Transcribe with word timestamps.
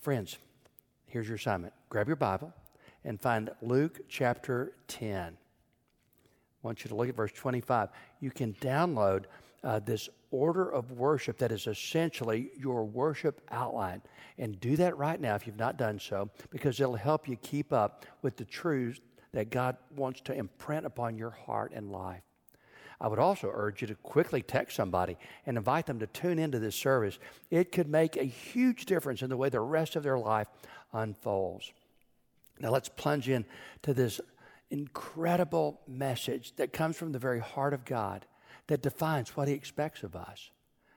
Friends, 0.00 0.38
here's 1.08 1.28
your 1.28 1.36
assignment 1.36 1.74
grab 1.90 2.06
your 2.06 2.16
Bible 2.16 2.54
and 3.04 3.20
find 3.20 3.50
Luke 3.60 4.00
chapter 4.08 4.72
10. 4.88 5.36
I 5.36 5.36
want 6.62 6.84
you 6.84 6.88
to 6.88 6.94
look 6.94 7.10
at 7.10 7.14
verse 7.14 7.32
25. 7.32 7.90
You 8.20 8.30
can 8.30 8.54
download 8.54 9.24
uh, 9.62 9.80
this 9.80 10.08
order 10.30 10.70
of 10.70 10.92
worship 10.92 11.36
that 11.38 11.52
is 11.52 11.66
essentially 11.66 12.50
your 12.56 12.84
worship 12.84 13.42
outline. 13.50 14.00
And 14.38 14.58
do 14.58 14.74
that 14.76 14.96
right 14.96 15.20
now 15.20 15.34
if 15.34 15.46
you've 15.46 15.58
not 15.58 15.76
done 15.76 15.98
so, 15.98 16.30
because 16.48 16.80
it'll 16.80 16.94
help 16.96 17.28
you 17.28 17.36
keep 17.36 17.70
up 17.70 18.06
with 18.22 18.38
the 18.38 18.46
truths 18.46 19.00
that 19.32 19.50
God 19.50 19.76
wants 19.94 20.22
to 20.22 20.34
imprint 20.34 20.86
upon 20.86 21.18
your 21.18 21.30
heart 21.30 21.72
and 21.74 21.92
life. 21.92 22.22
I 23.00 23.08
would 23.08 23.18
also 23.18 23.50
urge 23.52 23.80
you 23.80 23.88
to 23.88 23.94
quickly 23.94 24.42
text 24.42 24.76
somebody 24.76 25.16
and 25.46 25.56
invite 25.56 25.86
them 25.86 25.98
to 26.00 26.06
tune 26.06 26.38
into 26.38 26.58
this 26.58 26.76
service. 26.76 27.18
It 27.50 27.72
could 27.72 27.88
make 27.88 28.16
a 28.16 28.24
huge 28.24 28.84
difference 28.84 29.22
in 29.22 29.30
the 29.30 29.36
way 29.36 29.48
the 29.48 29.60
rest 29.60 29.96
of 29.96 30.02
their 30.02 30.18
life 30.18 30.48
unfolds. 30.92 31.72
Now 32.58 32.70
let's 32.70 32.90
plunge 32.90 33.28
in 33.28 33.46
to 33.82 33.94
this 33.94 34.20
incredible 34.70 35.80
message 35.88 36.54
that 36.56 36.72
comes 36.72 36.96
from 36.96 37.12
the 37.12 37.18
very 37.18 37.40
heart 37.40 37.72
of 37.72 37.84
God 37.84 38.26
that 38.66 38.82
defines 38.82 39.36
what 39.36 39.48
He 39.48 39.54
expects 39.54 40.02
of 40.02 40.14
us. 40.14 40.50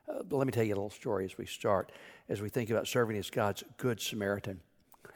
Uh, 0.07 0.23
but 0.23 0.35
let 0.35 0.45
me 0.45 0.51
tell 0.51 0.63
you 0.63 0.73
a 0.73 0.75
little 0.75 0.89
story 0.89 1.23
as 1.23 1.37
we 1.37 1.45
start, 1.45 1.91
as 2.27 2.41
we 2.41 2.49
think 2.49 2.69
about 2.69 2.87
serving 2.87 3.17
as 3.17 3.29
God's 3.29 3.63
good 3.77 4.01
Samaritan. 4.01 4.59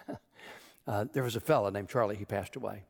uh, 0.87 1.05
there 1.11 1.23
was 1.23 1.35
a 1.35 1.41
fellow 1.41 1.69
named 1.69 1.89
Charlie, 1.89 2.15
he 2.15 2.23
passed 2.23 2.55
away. 2.55 2.83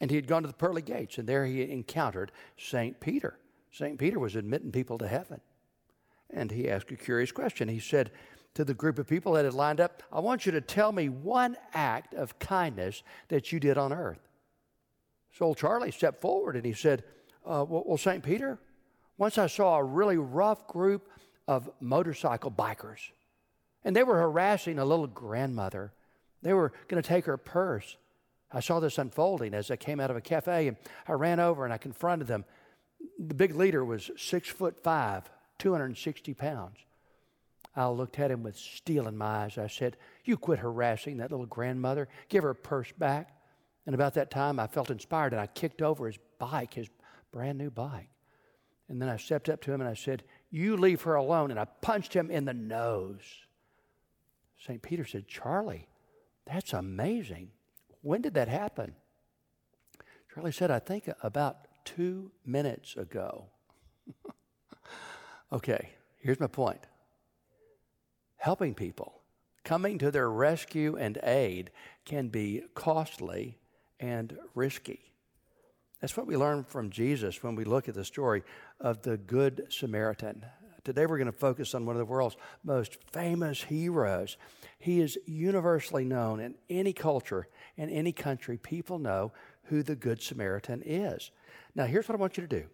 And 0.00 0.10
he 0.10 0.16
had 0.16 0.26
gone 0.26 0.42
to 0.42 0.48
the 0.48 0.54
pearly 0.54 0.82
gates, 0.82 1.18
and 1.18 1.28
there 1.28 1.44
he 1.44 1.62
encountered 1.70 2.32
St. 2.56 2.98
Peter. 3.00 3.38
St. 3.70 3.98
Peter 3.98 4.18
was 4.18 4.34
admitting 4.34 4.72
people 4.72 4.98
to 4.98 5.08
heaven. 5.08 5.40
And 6.30 6.50
he 6.50 6.68
asked 6.70 6.90
a 6.90 6.96
curious 6.96 7.32
question. 7.32 7.68
He 7.68 7.80
said 7.80 8.10
to 8.54 8.64
the 8.64 8.74
group 8.74 8.98
of 8.98 9.06
people 9.06 9.32
that 9.32 9.44
had 9.44 9.54
lined 9.54 9.80
up, 9.80 10.02
I 10.12 10.20
want 10.20 10.46
you 10.46 10.52
to 10.52 10.60
tell 10.60 10.92
me 10.92 11.08
one 11.08 11.56
act 11.74 12.14
of 12.14 12.38
kindness 12.38 13.02
that 13.28 13.52
you 13.52 13.60
did 13.60 13.78
on 13.78 13.92
earth. 13.92 14.20
So 15.32 15.46
old 15.46 15.58
Charlie 15.58 15.92
stepped 15.92 16.20
forward 16.20 16.56
and 16.56 16.64
he 16.64 16.72
said, 16.72 17.04
uh, 17.44 17.64
Well, 17.68 17.84
well 17.86 17.98
St. 17.98 18.22
Peter, 18.22 18.58
once 19.18 19.38
I 19.38 19.46
saw 19.46 19.76
a 19.76 19.84
really 19.84 20.16
rough 20.16 20.66
group 20.66 21.08
of 21.46 21.70
motorcycle 21.80 22.50
bikers, 22.50 23.10
and 23.84 23.94
they 23.94 24.02
were 24.02 24.18
harassing 24.18 24.78
a 24.78 24.84
little 24.84 25.06
grandmother. 25.06 25.92
They 26.42 26.52
were 26.52 26.72
going 26.88 27.02
to 27.02 27.08
take 27.08 27.26
her 27.26 27.36
purse. 27.36 27.96
I 28.52 28.60
saw 28.60 28.80
this 28.80 28.98
unfolding 28.98 29.54
as 29.54 29.70
I 29.70 29.76
came 29.76 30.00
out 30.00 30.10
of 30.10 30.16
a 30.16 30.20
cafe, 30.20 30.68
and 30.68 30.76
I 31.06 31.12
ran 31.12 31.38
over 31.40 31.64
and 31.64 31.72
I 31.72 31.78
confronted 31.78 32.26
them. 32.26 32.44
The 33.18 33.34
big 33.34 33.54
leader 33.54 33.84
was 33.84 34.10
six 34.16 34.48
foot 34.48 34.82
five, 34.82 35.30
260 35.58 36.34
pounds. 36.34 36.78
I 37.76 37.86
looked 37.88 38.18
at 38.18 38.30
him 38.30 38.42
with 38.42 38.56
steel 38.56 39.06
in 39.06 39.16
my 39.16 39.44
eyes. 39.44 39.58
I 39.58 39.68
said, 39.68 39.96
You 40.24 40.36
quit 40.36 40.58
harassing 40.58 41.18
that 41.18 41.30
little 41.30 41.46
grandmother. 41.46 42.08
Give 42.28 42.42
her 42.42 42.50
a 42.50 42.54
purse 42.54 42.92
back. 42.98 43.36
And 43.86 43.94
about 43.94 44.14
that 44.14 44.30
time, 44.30 44.58
I 44.58 44.66
felt 44.66 44.90
inspired 44.90 45.32
and 45.32 45.40
I 45.40 45.46
kicked 45.46 45.80
over 45.80 46.06
his 46.06 46.18
bike, 46.38 46.74
his 46.74 46.88
brand 47.32 47.58
new 47.58 47.70
bike. 47.70 48.10
And 48.88 49.00
then 49.00 49.08
I 49.08 49.16
stepped 49.16 49.48
up 49.48 49.60
to 49.62 49.72
him 49.72 49.80
and 49.80 49.88
I 49.88 49.94
said, 49.94 50.24
You 50.50 50.76
leave 50.76 51.02
her 51.02 51.14
alone. 51.14 51.50
And 51.50 51.60
I 51.60 51.64
punched 51.64 52.14
him 52.14 52.30
in 52.30 52.44
the 52.44 52.54
nose. 52.54 53.22
St. 54.66 54.82
Peter 54.82 55.04
said, 55.04 55.26
Charlie, 55.28 55.88
that's 56.44 56.72
amazing. 56.72 57.50
When 58.02 58.22
did 58.22 58.34
that 58.34 58.48
happen? 58.48 58.94
Charlie 60.32 60.52
said, 60.52 60.70
I 60.70 60.78
think 60.78 61.08
about 61.22 61.66
two 61.84 62.30
minutes 62.46 62.96
ago. 62.96 63.46
okay, 65.52 65.90
here's 66.18 66.40
my 66.40 66.46
point 66.46 66.86
helping 68.36 68.74
people, 68.74 69.20
coming 69.64 69.98
to 69.98 70.10
their 70.10 70.30
rescue 70.30 70.96
and 70.96 71.18
aid 71.22 71.70
can 72.06 72.28
be 72.28 72.62
costly 72.74 73.58
and 73.98 74.38
risky. 74.54 75.12
That's 76.00 76.16
what 76.16 76.26
we 76.26 76.38
learn 76.38 76.64
from 76.64 76.88
Jesus 76.88 77.42
when 77.42 77.54
we 77.54 77.64
look 77.64 77.86
at 77.86 77.94
the 77.94 78.04
story 78.04 78.42
of 78.80 79.02
the 79.02 79.18
Good 79.18 79.66
Samaritan. 79.68 80.46
Today 80.84 81.06
we're 81.06 81.18
going 81.18 81.26
to 81.26 81.32
focus 81.32 81.74
on 81.74 81.84
one 81.84 81.96
of 81.96 81.98
the 81.98 82.04
world's 82.04 82.36
most 82.64 82.98
famous 83.12 83.62
heroes. 83.62 84.36
He 84.78 85.00
is 85.00 85.18
universally 85.26 86.04
known 86.04 86.40
in 86.40 86.54
any 86.68 86.92
culture, 86.92 87.48
in 87.76 87.90
any 87.90 88.12
country. 88.12 88.56
People 88.56 88.98
know 88.98 89.32
who 89.64 89.82
the 89.82 89.96
Good 89.96 90.22
Samaritan 90.22 90.82
is. 90.84 91.30
Now, 91.74 91.84
here's 91.84 92.08
what 92.08 92.16
I 92.16 92.20
want 92.20 92.36
you 92.36 92.46
to 92.46 92.60
do 92.60 92.66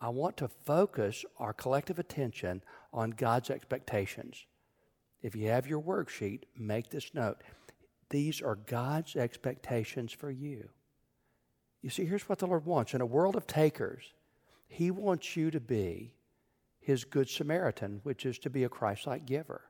I, 0.00 0.08
want 0.10 0.36
to 0.38 0.48
focus 0.48 1.24
our 1.38 1.52
collective 1.52 1.98
attention 1.98 2.62
on 2.92 3.10
God's 3.10 3.50
expectations. 3.50 4.44
If 5.22 5.34
you 5.34 5.48
have 5.48 5.66
your 5.66 5.80
worksheet, 5.80 6.42
make 6.56 6.90
this 6.90 7.14
note. 7.14 7.38
These 8.10 8.42
are 8.42 8.56
God's 8.56 9.16
expectations 9.16 10.12
for 10.12 10.30
you. 10.30 10.68
You 11.82 11.90
see, 11.90 12.04
here's 12.04 12.28
what 12.28 12.38
the 12.38 12.46
Lord 12.46 12.66
wants. 12.66 12.94
In 12.94 13.00
a 13.00 13.06
world 13.06 13.36
of 13.36 13.46
takers, 13.46 14.12
He 14.68 14.90
wants 14.90 15.36
you 15.36 15.50
to 15.50 15.60
be 15.60 16.12
his 16.84 17.04
Good 17.04 17.30
Samaritan, 17.30 18.00
which 18.02 18.26
is 18.26 18.38
to 18.40 18.50
be 18.50 18.64
a 18.64 18.68
Christ 18.68 19.06
like 19.06 19.24
giver. 19.24 19.62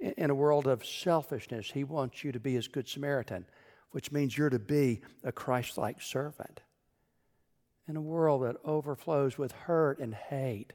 In 0.00 0.30
a 0.30 0.34
world 0.34 0.66
of 0.66 0.84
selfishness, 0.84 1.70
he 1.70 1.84
wants 1.84 2.24
you 2.24 2.32
to 2.32 2.40
be 2.40 2.54
his 2.54 2.66
Good 2.66 2.88
Samaritan, 2.88 3.46
which 3.92 4.10
means 4.10 4.36
you're 4.36 4.50
to 4.50 4.58
be 4.58 5.02
a 5.22 5.30
Christ 5.30 5.78
like 5.78 6.02
servant. 6.02 6.60
In 7.86 7.96
a 7.96 8.00
world 8.00 8.42
that 8.42 8.56
overflows 8.64 9.38
with 9.38 9.52
hurt 9.52 10.00
and 10.00 10.12
hate, 10.12 10.72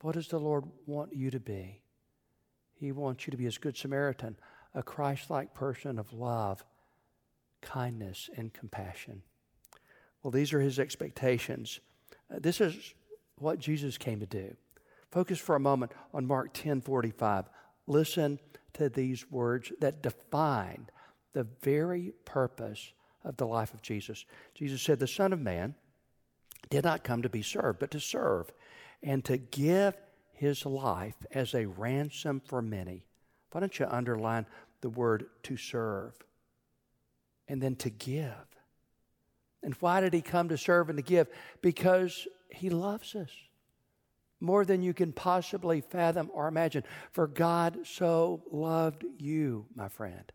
what 0.00 0.14
does 0.14 0.28
the 0.28 0.40
Lord 0.40 0.64
want 0.84 1.14
you 1.14 1.30
to 1.30 1.40
be? 1.40 1.82
He 2.74 2.90
wants 2.90 3.26
you 3.26 3.30
to 3.30 3.36
be 3.36 3.44
his 3.44 3.58
Good 3.58 3.76
Samaritan, 3.76 4.36
a 4.74 4.82
Christ 4.82 5.30
like 5.30 5.54
person 5.54 5.96
of 5.96 6.12
love, 6.12 6.64
kindness, 7.60 8.28
and 8.36 8.52
compassion. 8.52 9.22
Well, 10.22 10.32
these 10.32 10.52
are 10.52 10.60
his 10.60 10.80
expectations. 10.80 11.78
Uh, 12.34 12.38
this 12.40 12.60
is 12.60 12.94
what 13.40 13.58
Jesus 13.58 13.98
came 13.98 14.20
to 14.20 14.26
do. 14.26 14.56
Focus 15.10 15.38
for 15.38 15.56
a 15.56 15.60
moment 15.60 15.92
on 16.14 16.26
Mark 16.26 16.52
10 16.52 16.80
45. 16.80 17.48
Listen 17.86 18.38
to 18.74 18.88
these 18.88 19.30
words 19.30 19.72
that 19.80 20.02
define 20.02 20.88
the 21.32 21.46
very 21.62 22.12
purpose 22.24 22.92
of 23.24 23.36
the 23.36 23.46
life 23.46 23.74
of 23.74 23.82
Jesus. 23.82 24.24
Jesus 24.54 24.82
said, 24.82 24.98
The 24.98 25.06
Son 25.06 25.32
of 25.32 25.40
Man 25.40 25.74
did 26.68 26.84
not 26.84 27.04
come 27.04 27.22
to 27.22 27.28
be 27.28 27.42
served, 27.42 27.78
but 27.78 27.90
to 27.90 28.00
serve 28.00 28.52
and 29.02 29.24
to 29.24 29.36
give 29.36 29.94
his 30.32 30.64
life 30.64 31.16
as 31.32 31.54
a 31.54 31.66
ransom 31.66 32.40
for 32.44 32.62
many. 32.62 33.04
Why 33.50 33.60
don't 33.60 33.78
you 33.78 33.86
underline 33.88 34.46
the 34.80 34.88
word 34.88 35.26
to 35.44 35.56
serve 35.56 36.14
and 37.48 37.60
then 37.60 37.76
to 37.76 37.90
give? 37.90 38.46
And 39.62 39.74
why 39.80 40.00
did 40.00 40.14
he 40.14 40.22
come 40.22 40.48
to 40.48 40.56
serve 40.56 40.88
and 40.88 40.96
to 40.96 41.02
give? 41.02 41.28
Because 41.60 42.26
he 42.52 42.70
loves 42.70 43.14
us 43.14 43.30
more 44.40 44.64
than 44.64 44.82
you 44.82 44.94
can 44.94 45.12
possibly 45.12 45.80
fathom 45.80 46.30
or 46.32 46.48
imagine. 46.48 46.82
For 47.12 47.26
God 47.26 47.80
so 47.84 48.42
loved 48.50 49.04
you, 49.18 49.66
my 49.74 49.88
friend, 49.88 50.32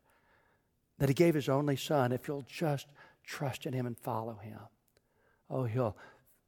that 0.99 1.09
He 1.09 1.15
gave 1.15 1.33
His 1.33 1.49
only 1.49 1.75
Son. 1.75 2.11
If 2.11 2.27
you'll 2.27 2.45
just 2.47 2.87
trust 3.23 3.65
in 3.65 3.73
Him 3.73 3.85
and 3.85 3.97
follow 3.97 4.35
Him, 4.35 4.59
oh, 5.49 5.63
He'll 5.63 5.97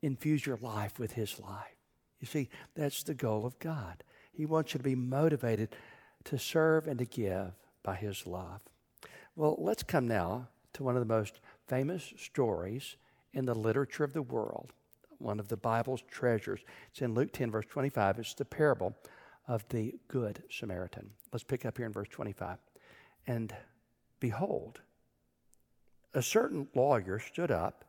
infuse 0.01 0.45
your 0.45 0.57
life 0.57 0.99
with 0.99 1.13
His 1.13 1.39
life. 1.39 1.75
You 2.19 2.27
see, 2.27 2.49
that's 2.75 3.03
the 3.03 3.13
goal 3.13 3.45
of 3.45 3.59
God. 3.59 4.03
He 4.31 4.45
wants 4.45 4.73
you 4.73 4.77
to 4.77 4.83
be 4.83 4.95
motivated 4.95 5.75
to 6.25 6.37
serve 6.37 6.87
and 6.87 6.99
to 6.99 7.05
give 7.05 7.53
by 7.83 7.95
His 7.95 8.27
love. 8.27 8.61
Well, 9.35 9.55
let's 9.59 9.83
come 9.83 10.07
now 10.07 10.49
to 10.73 10.83
one 10.83 10.95
of 10.95 11.01
the 11.01 11.13
most 11.13 11.39
famous 11.67 12.13
stories 12.17 12.97
in 13.33 13.45
the 13.45 13.55
literature 13.55 14.03
of 14.03 14.13
the 14.13 14.21
world 14.21 14.73
one 15.19 15.39
of 15.39 15.47
the 15.47 15.57
Bible's 15.57 16.03
treasures. 16.09 16.61
It's 16.91 17.01
in 17.01 17.13
Luke 17.13 17.31
10, 17.33 17.51
verse 17.51 17.65
25. 17.69 18.19
It's 18.19 18.33
the 18.33 18.45
parable 18.45 18.95
of 19.47 19.67
the 19.69 19.95
Good 20.07 20.43
Samaritan. 20.49 21.11
Let's 21.31 21.43
pick 21.43 21.65
up 21.65 21.77
here 21.77 21.85
in 21.85 21.93
verse 21.93 22.09
25. 22.09 22.57
And 23.25 23.55
behold, 24.19 24.81
a 26.13 26.21
certain 26.21 26.67
lawyer 26.75 27.19
stood 27.19 27.51
up 27.51 27.85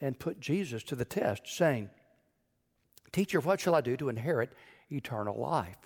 and 0.00 0.18
put 0.18 0.40
Jesus 0.40 0.82
to 0.84 0.96
the 0.96 1.04
test, 1.04 1.42
saying, 1.46 1.90
Teacher, 3.12 3.40
what 3.40 3.60
shall 3.60 3.74
I 3.74 3.80
do 3.80 3.96
to 3.96 4.08
inherit 4.08 4.52
eternal 4.90 5.38
life? 5.38 5.76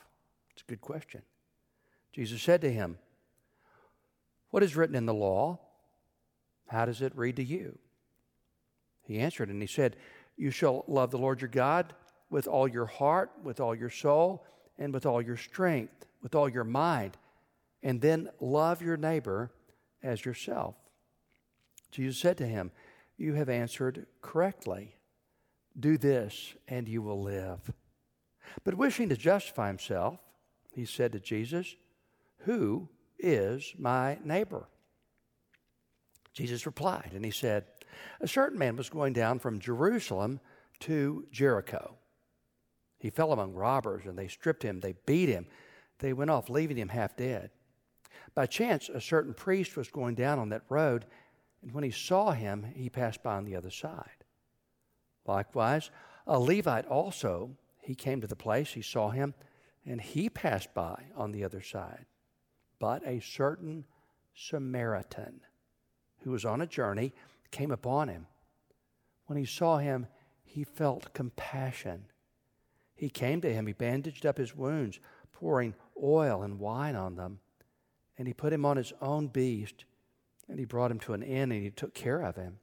It's 0.53 0.63
a 0.63 0.71
good 0.71 0.81
question. 0.81 1.23
Jesus 2.13 2.43
said 2.43 2.61
to 2.61 2.73
him, 2.73 2.99
What 4.51 4.63
is 4.63 4.77
written 4.77 4.97
in 4.97 5.07
the 5.07 5.15
law? 5.15 5.61
How 6.69 6.85
does 6.85 7.03
it 7.03 7.17
read 7.17 7.37
to 7.37 7.45
you? 7.45 7.79
He 9.03 9.19
answered 9.19 9.49
and 9.49 9.61
he 9.61 9.67
said, 9.67 9.97
you 10.37 10.51
shall 10.51 10.85
love 10.87 11.11
the 11.11 11.19
Lord 11.19 11.41
your 11.41 11.49
God 11.49 11.93
with 12.31 12.47
all 12.47 12.67
your 12.67 12.87
heart, 12.87 13.31
with 13.43 13.61
all 13.61 13.75
your 13.75 13.91
soul, 13.91 14.45
and 14.79 14.93
with 14.93 15.07
all 15.07 15.21
your 15.21 15.37
strength, 15.37 16.07
with 16.23 16.35
all 16.35 16.49
your 16.49 16.65
mind, 16.65 17.17
and 17.83 18.01
then 18.01 18.31
love 18.41 18.81
your 18.81 18.97
neighbor 18.97 19.51
as 20.03 20.25
yourself. 20.25 20.75
Jesus 21.91 22.19
said 22.19 22.39
to 22.39 22.47
him, 22.47 22.71
You 23.17 23.35
have 23.35 23.49
answered 23.49 24.07
correctly. 24.23 24.97
Do 25.79 25.97
this, 25.99 26.55
and 26.69 26.89
you 26.89 27.03
will 27.03 27.23
live. 27.23 27.73
But 28.65 28.75
wishing 28.75 29.09
to 29.09 29.17
justify 29.17 29.69
himself, 29.69 30.19
he 30.73 30.85
said 30.85 31.13
to 31.13 31.21
Jesus, 31.21 31.77
Who 32.45 32.89
is 33.19 33.75
my 33.79 34.19
neighbor? 34.25 34.67
Jesus 36.33 36.67
replied, 36.67 37.11
and 37.15 37.25
he 37.25 37.31
said, 37.31 37.65
A 38.21 38.29
certain 38.29 38.59
man 38.59 38.77
was 38.77 38.89
going 38.89 39.13
down 39.13 39.39
from 39.39 39.59
Jerusalem 39.59 40.41
to 40.81 41.27
Jericho. 41.31 41.97
He 42.99 43.11
fell 43.11 43.33
among 43.33 43.55
robbers, 43.55 44.07
and 44.07 44.19
they 44.19 44.29
stripped 44.29 44.63
him, 44.63 44.81
they 44.81 44.95
beat 45.07 45.29
him, 45.29 45.47
they 45.99 46.13
went 46.13 46.31
off, 46.31 46.49
leaving 46.49 46.77
him 46.77 46.89
half 46.89 47.17
dead. 47.17 47.51
By 48.35 48.47
chance, 48.47 48.89
a 48.89 49.01
certain 49.01 49.35
priest 49.35 49.77
was 49.77 49.89
going 49.89 50.15
down 50.15 50.39
on 50.39 50.49
that 50.51 50.63
road, 50.69 51.07
and 51.63 51.73
when 51.73 51.85
he 51.85 51.91
saw 51.91 52.33
him, 52.33 52.65
he 52.75 52.89
passed 52.89 53.23
by 53.23 53.37
on 53.37 53.45
the 53.45 53.57
other 53.57 53.71
side. 53.71 54.25
Likewise, 55.27 55.91
a 56.27 56.39
Levite 56.39 56.87
also, 56.87 57.57
he 57.81 57.95
came 57.95 58.21
to 58.21 58.27
the 58.27 58.37
place, 58.37 58.73
he 58.73 58.83
saw 58.83 59.11
him, 59.11 59.35
and 59.85 60.01
he 60.01 60.29
passed 60.29 60.73
by 60.73 61.07
on 61.17 61.33
the 61.33 61.45
other 61.45 61.61
side. 61.61 62.07
But 62.79 63.07
a 63.07 63.21
certain 63.21 63.85
Samaritan 64.35 65.41
who 66.25 66.31
was 66.31 66.45
on 66.45 66.61
a 66.61 66.67
journey 66.67 67.13
came 67.51 67.71
upon 67.71 68.09
him. 68.09 68.27
When 69.27 69.39
he 69.39 69.45
saw 69.45 69.79
him, 69.79 70.07
he 70.43 70.65
felt 70.65 71.15
compassion. 71.15 72.07
He 72.95 73.09
came 73.09 73.41
to 73.41 73.53
him, 73.53 73.67
he 73.67 73.73
bandaged 73.73 74.27
up 74.27 74.39
his 74.39 74.55
wounds, 74.55 75.01
pouring 75.33 75.75
oil 76.03 76.43
and 76.43 76.59
wine 76.59 76.97
on 76.97 77.17
them. 77.17 77.41
And 78.19 78.29
he 78.29 78.35
put 78.35 78.53
him 78.53 78.65
on 78.65 78.77
his 78.77 78.93
own 79.01 79.29
beast, 79.29 79.85
and 80.49 80.59
he 80.59 80.65
brought 80.65 80.91
him 80.91 81.01
to 81.01 81.15
an 81.15 81.23
inn, 81.23 81.51
and 81.51 81.63
he 81.63 81.71
took 81.71 81.95
care 81.95 82.21
of 82.21 82.37
him. 82.37 82.59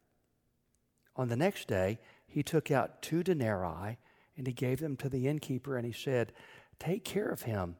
On 1.15 1.27
the 1.27 1.35
next 1.35 1.67
day, 1.67 1.99
he 2.27 2.43
took 2.43 2.71
out 2.71 3.01
two 3.01 3.23
denarii, 3.23 3.97
and 4.37 4.47
he 4.47 4.53
gave 4.53 4.79
them 4.79 4.95
to 4.97 5.09
the 5.09 5.27
innkeeper, 5.27 5.75
and 5.75 5.85
he 5.85 5.91
said, 5.91 6.31
Take 6.79 7.03
care 7.03 7.27
of 7.27 7.41
him, 7.41 7.75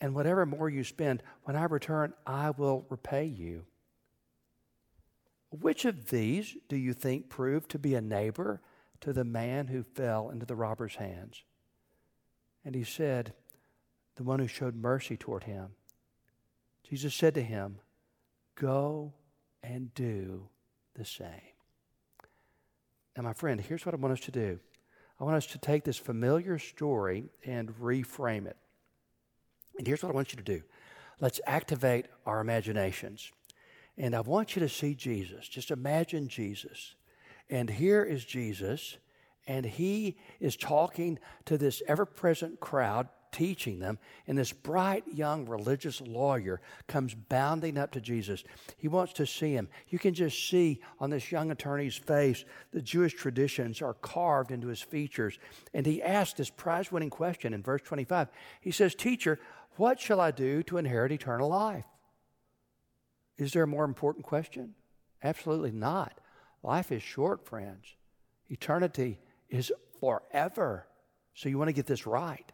and 0.00 0.14
whatever 0.14 0.44
more 0.44 0.68
you 0.68 0.84
spend, 0.84 1.22
when 1.44 1.56
I 1.56 1.64
return, 1.64 2.12
I 2.26 2.50
will 2.50 2.84
repay 2.90 3.24
you. 3.24 3.64
Which 5.60 5.84
of 5.84 6.08
these 6.08 6.56
do 6.68 6.76
you 6.76 6.94
think 6.94 7.28
proved 7.28 7.70
to 7.72 7.78
be 7.78 7.94
a 7.94 8.00
neighbor 8.00 8.62
to 9.02 9.12
the 9.12 9.24
man 9.24 9.66
who 9.66 9.82
fell 9.82 10.30
into 10.30 10.46
the 10.46 10.56
robber's 10.56 10.94
hands? 10.94 11.44
And 12.64 12.74
he 12.74 12.84
said, 12.84 13.34
The 14.16 14.22
one 14.22 14.38
who 14.38 14.46
showed 14.46 14.74
mercy 14.74 15.16
toward 15.16 15.44
him. 15.44 15.72
Jesus 16.88 17.14
said 17.14 17.34
to 17.34 17.42
him, 17.42 17.80
Go 18.54 19.12
and 19.62 19.92
do 19.94 20.48
the 20.94 21.04
same. 21.04 21.28
Now, 23.14 23.24
my 23.24 23.34
friend, 23.34 23.60
here's 23.60 23.84
what 23.84 23.94
I 23.94 23.98
want 23.98 24.12
us 24.12 24.24
to 24.24 24.30
do 24.30 24.58
I 25.20 25.24
want 25.24 25.36
us 25.36 25.46
to 25.46 25.58
take 25.58 25.84
this 25.84 25.98
familiar 25.98 26.58
story 26.58 27.24
and 27.44 27.68
reframe 27.78 28.46
it. 28.46 28.56
And 29.76 29.86
here's 29.86 30.02
what 30.02 30.12
I 30.12 30.14
want 30.14 30.32
you 30.32 30.38
to 30.38 30.42
do 30.42 30.62
let's 31.20 31.40
activate 31.46 32.06
our 32.24 32.40
imaginations. 32.40 33.30
And 33.98 34.14
I 34.14 34.20
want 34.20 34.56
you 34.56 34.60
to 34.60 34.68
see 34.68 34.94
Jesus. 34.94 35.48
Just 35.48 35.70
imagine 35.70 36.28
Jesus. 36.28 36.94
And 37.50 37.68
here 37.68 38.02
is 38.02 38.24
Jesus, 38.24 38.96
and 39.46 39.66
he 39.66 40.16
is 40.40 40.56
talking 40.56 41.18
to 41.44 41.58
this 41.58 41.82
ever 41.86 42.06
present 42.06 42.60
crowd, 42.60 43.08
teaching 43.30 43.78
them. 43.78 43.98
And 44.26 44.38
this 44.38 44.52
bright 44.52 45.04
young 45.12 45.46
religious 45.46 46.00
lawyer 46.00 46.62
comes 46.86 47.14
bounding 47.14 47.76
up 47.76 47.90
to 47.92 48.00
Jesus. 48.00 48.44
He 48.78 48.88
wants 48.88 49.12
to 49.14 49.26
see 49.26 49.52
him. 49.52 49.68
You 49.88 49.98
can 49.98 50.14
just 50.14 50.48
see 50.48 50.80
on 50.98 51.10
this 51.10 51.30
young 51.30 51.50
attorney's 51.50 51.96
face 51.96 52.44
the 52.72 52.80
Jewish 52.80 53.14
traditions 53.14 53.82
are 53.82 53.94
carved 53.94 54.50
into 54.50 54.68
his 54.68 54.80
features. 54.80 55.38
And 55.74 55.84
he 55.84 56.02
asks 56.02 56.38
this 56.38 56.50
prize 56.50 56.90
winning 56.90 57.10
question 57.10 57.52
in 57.52 57.62
verse 57.62 57.82
25. 57.82 58.28
He 58.62 58.70
says, 58.70 58.94
Teacher, 58.94 59.38
what 59.76 60.00
shall 60.00 60.20
I 60.20 60.30
do 60.30 60.62
to 60.64 60.78
inherit 60.78 61.12
eternal 61.12 61.48
life? 61.48 61.84
Is 63.38 63.52
there 63.52 63.62
a 63.62 63.68
more 63.68 63.84
important 63.84 64.24
question? 64.24 64.74
Absolutely 65.22 65.72
not. 65.72 66.18
Life 66.62 66.92
is 66.92 67.02
short, 67.02 67.46
friends. 67.46 67.96
Eternity 68.48 69.18
is 69.50 69.72
forever. 70.00 70.86
So 71.34 71.48
you 71.48 71.58
want 71.58 71.68
to 71.68 71.74
get 71.74 71.86
this 71.86 72.06
right. 72.06 72.50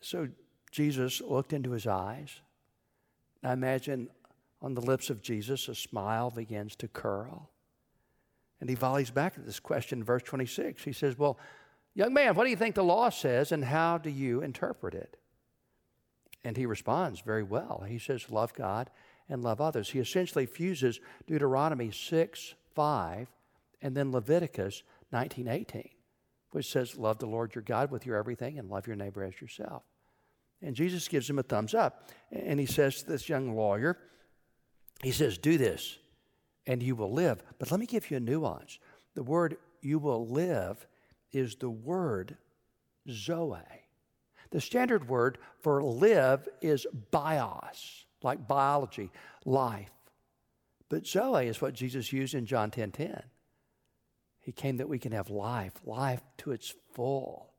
So 0.00 0.28
Jesus 0.70 1.20
looked 1.20 1.52
into 1.52 1.70
his 1.70 1.86
eyes. 1.86 2.40
I 3.44 3.52
imagine 3.52 4.08
on 4.60 4.74
the 4.74 4.80
lips 4.80 5.10
of 5.10 5.22
Jesus 5.22 5.68
a 5.68 5.74
smile 5.74 6.30
begins 6.30 6.76
to 6.76 6.88
curl. 6.88 7.50
And 8.60 8.68
he 8.68 8.76
volleys 8.76 9.10
back 9.10 9.34
at 9.36 9.44
this 9.44 9.60
question 9.60 9.98
in 9.98 10.04
verse 10.04 10.22
26. 10.22 10.84
He 10.84 10.92
says, 10.92 11.18
Well, 11.18 11.38
young 11.94 12.14
man, 12.14 12.34
what 12.34 12.44
do 12.44 12.50
you 12.50 12.56
think 12.56 12.74
the 12.74 12.84
law 12.84 13.10
says 13.10 13.52
and 13.52 13.64
how 13.64 13.98
do 13.98 14.10
you 14.10 14.40
interpret 14.40 14.94
it? 14.94 15.16
And 16.44 16.56
he 16.56 16.66
responds 16.66 17.20
very 17.20 17.42
well. 17.42 17.84
He 17.88 17.98
says, 17.98 18.30
Love 18.30 18.54
God 18.54 18.90
and 19.28 19.42
love 19.42 19.60
others. 19.60 19.90
He 19.90 19.98
essentially 19.98 20.46
fuses 20.46 21.00
Deuteronomy 21.26 21.90
6 21.90 22.54
5 22.74 23.28
and 23.82 23.96
then 23.96 24.12
Leviticus 24.12 24.82
19 25.12 25.48
18, 25.48 25.88
which 26.50 26.70
says, 26.70 26.96
Love 26.96 27.18
the 27.18 27.26
Lord 27.26 27.54
your 27.54 27.62
God 27.62 27.90
with 27.90 28.06
your 28.06 28.16
everything 28.16 28.58
and 28.58 28.70
love 28.70 28.86
your 28.86 28.96
neighbor 28.96 29.22
as 29.22 29.40
yourself. 29.40 29.82
And 30.62 30.76
Jesus 30.76 31.08
gives 31.08 31.28
him 31.28 31.38
a 31.38 31.42
thumbs 31.42 31.74
up. 31.74 32.08
And 32.30 32.60
he 32.60 32.66
says 32.66 33.00
to 33.00 33.06
this 33.06 33.28
young 33.28 33.54
lawyer, 33.56 33.98
He 35.02 35.10
says, 35.10 35.38
Do 35.38 35.58
this 35.58 35.98
and 36.66 36.82
you 36.82 36.94
will 36.94 37.12
live. 37.12 37.42
But 37.58 37.70
let 37.70 37.80
me 37.80 37.86
give 37.86 38.10
you 38.10 38.18
a 38.18 38.20
nuance. 38.20 38.78
The 39.14 39.22
word 39.22 39.56
you 39.80 39.98
will 39.98 40.26
live 40.26 40.86
is 41.32 41.56
the 41.56 41.70
word 41.70 42.36
zoe. 43.10 43.58
The 44.50 44.60
standard 44.60 45.08
word 45.08 45.38
for 45.60 45.82
live 45.82 46.48
is 46.60 46.86
bios 47.10 48.04
like 48.24 48.46
biology, 48.46 49.10
life. 49.44 49.90
But 50.88 51.06
Zoe 51.06 51.46
is 51.46 51.60
what 51.60 51.74
Jesus 51.74 52.12
used 52.12 52.34
in 52.34 52.46
John 52.46 52.70
10 52.70 52.92
10. 52.92 53.22
He 54.40 54.52
came 54.52 54.76
that 54.78 54.88
we 54.88 54.98
can 54.98 55.12
have 55.12 55.30
life, 55.30 55.72
life 55.84 56.20
to 56.38 56.50
its 56.50 56.74
full, 56.92 57.52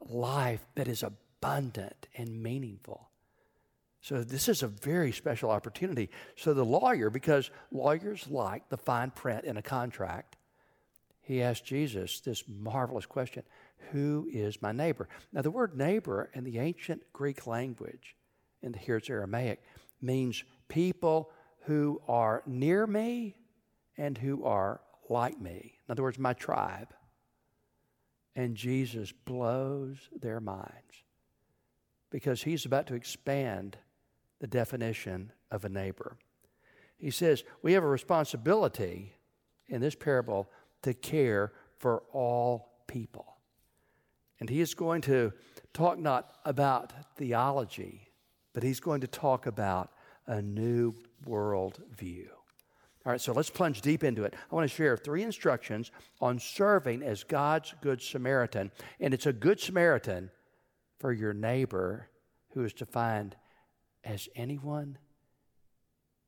life 0.00 0.64
that 0.76 0.88
is 0.88 1.02
abundant 1.02 2.06
and 2.16 2.42
meaningful. 2.42 3.08
So, 4.00 4.24
this 4.24 4.48
is 4.48 4.62
a 4.62 4.68
very 4.68 5.12
special 5.12 5.50
opportunity. 5.50 6.10
So, 6.36 6.54
the 6.54 6.64
lawyer, 6.64 7.10
because 7.10 7.50
lawyers 7.70 8.26
like 8.28 8.68
the 8.68 8.76
fine 8.76 9.10
print 9.10 9.44
in 9.44 9.56
a 9.56 9.62
contract, 9.62 10.36
he 11.20 11.40
asked 11.40 11.64
Jesus 11.64 12.20
this 12.20 12.44
marvelous 12.48 13.06
question 13.06 13.44
Who 13.92 14.28
is 14.32 14.60
my 14.60 14.72
neighbor? 14.72 15.08
Now, 15.32 15.42
the 15.42 15.52
word 15.52 15.76
neighbor 15.76 16.30
in 16.34 16.42
the 16.44 16.58
ancient 16.58 17.02
Greek 17.12 17.46
language, 17.46 18.16
and 18.62 18.74
here 18.74 18.96
it's 18.96 19.08
Aramaic, 19.08 19.62
means 20.02 20.44
people 20.68 21.30
who 21.62 22.00
are 22.08 22.42
near 22.46 22.86
me 22.86 23.36
and 23.96 24.18
who 24.18 24.44
are 24.44 24.80
like 25.08 25.40
me. 25.40 25.78
In 25.86 25.92
other 25.92 26.02
words, 26.02 26.18
my 26.18 26.32
tribe. 26.32 26.92
And 28.34 28.56
Jesus 28.56 29.12
blows 29.12 30.08
their 30.18 30.40
minds 30.40 31.04
because 32.10 32.42
he's 32.42 32.64
about 32.64 32.86
to 32.86 32.94
expand 32.94 33.76
the 34.40 34.46
definition 34.46 35.32
of 35.50 35.64
a 35.64 35.68
neighbor. 35.68 36.16
He 36.96 37.10
says, 37.10 37.44
We 37.62 37.74
have 37.74 37.84
a 37.84 37.88
responsibility 37.88 39.14
in 39.68 39.80
this 39.80 39.94
parable 39.94 40.50
to 40.82 40.94
care 40.94 41.52
for 41.78 42.02
all 42.12 42.82
people. 42.86 43.36
And 44.40 44.48
he 44.48 44.60
is 44.60 44.74
going 44.74 45.02
to 45.02 45.32
talk 45.72 45.98
not 45.98 46.34
about 46.44 46.92
theology, 47.16 48.11
but 48.52 48.62
he's 48.62 48.80
going 48.80 49.00
to 49.00 49.06
talk 49.06 49.46
about 49.46 49.90
a 50.26 50.40
new 50.40 50.94
world 51.24 51.82
view. 51.96 52.28
All 53.04 53.10
right, 53.10 53.20
so 53.20 53.32
let's 53.32 53.50
plunge 53.50 53.80
deep 53.80 54.04
into 54.04 54.22
it. 54.22 54.34
I 54.50 54.54
want 54.54 54.68
to 54.68 54.74
share 54.74 54.96
three 54.96 55.24
instructions 55.24 55.90
on 56.20 56.38
serving 56.38 57.02
as 57.02 57.24
God's 57.24 57.74
Good 57.80 58.00
Samaritan. 58.00 58.70
And 59.00 59.12
it's 59.12 59.26
a 59.26 59.32
Good 59.32 59.58
Samaritan 59.58 60.30
for 61.00 61.12
your 61.12 61.32
neighbor 61.32 62.08
who 62.50 62.64
is 62.64 62.72
defined 62.72 63.34
as 64.04 64.28
anyone 64.36 64.98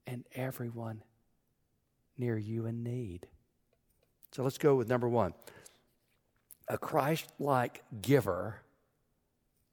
and 0.05 0.25
everyone 0.35 1.03
near 2.19 2.37
you 2.37 2.67
in 2.67 2.83
need. 2.83 3.29
So 4.33 4.43
let's 4.43 4.59
go 4.59 4.75
with 4.75 4.89
number 4.89 5.09
one. 5.09 5.33
A 6.69 6.77
Christ 6.77 7.33
like 7.39 7.85
giver 8.03 8.63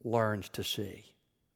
learns 0.04 0.50
to 0.50 0.64
see. 0.64 1.11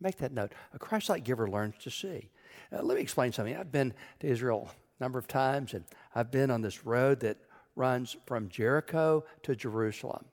Make 0.05 0.17
that 0.17 0.33
note. 0.33 0.51
A 0.71 0.77
Christ 0.77 1.09
like 1.09 1.23
giver 1.23 1.49
learns 1.49 1.73
to 1.81 1.89
see. 1.89 2.29
Uh, 2.71 2.83
let 2.83 2.95
me 2.95 3.01
explain 3.01 3.31
something. 3.31 3.57
I've 3.57 3.71
been 3.71 3.91
to 4.19 4.27
Israel 4.27 4.69
a 4.99 5.03
number 5.03 5.17
of 5.17 5.27
times, 5.27 5.73
and 5.73 5.83
I've 6.13 6.29
been 6.29 6.51
on 6.51 6.61
this 6.61 6.85
road 6.85 7.21
that 7.21 7.37
runs 7.75 8.15
from 8.27 8.47
Jericho 8.47 9.25
to 9.41 9.55
Jerusalem. 9.55 10.25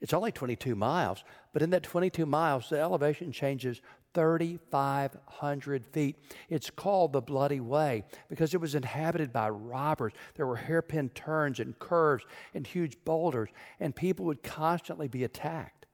It's 0.00 0.12
only 0.12 0.32
22 0.32 0.74
miles, 0.74 1.22
but 1.52 1.62
in 1.62 1.70
that 1.70 1.84
22 1.84 2.26
miles, 2.26 2.70
the 2.70 2.80
elevation 2.80 3.30
changes 3.30 3.80
3,500 4.14 5.86
feet. 5.86 6.16
It's 6.48 6.68
called 6.68 7.12
the 7.12 7.22
Bloody 7.22 7.60
Way 7.60 8.02
because 8.28 8.52
it 8.52 8.60
was 8.60 8.74
inhabited 8.74 9.32
by 9.32 9.48
robbers. 9.48 10.12
There 10.34 10.48
were 10.48 10.56
hairpin 10.56 11.10
turns 11.10 11.60
and 11.60 11.78
curves 11.78 12.24
and 12.52 12.66
huge 12.66 12.96
boulders, 13.04 13.50
and 13.78 13.94
people 13.94 14.26
would 14.26 14.42
constantly 14.42 15.06
be 15.06 15.22
attacked. 15.22 15.86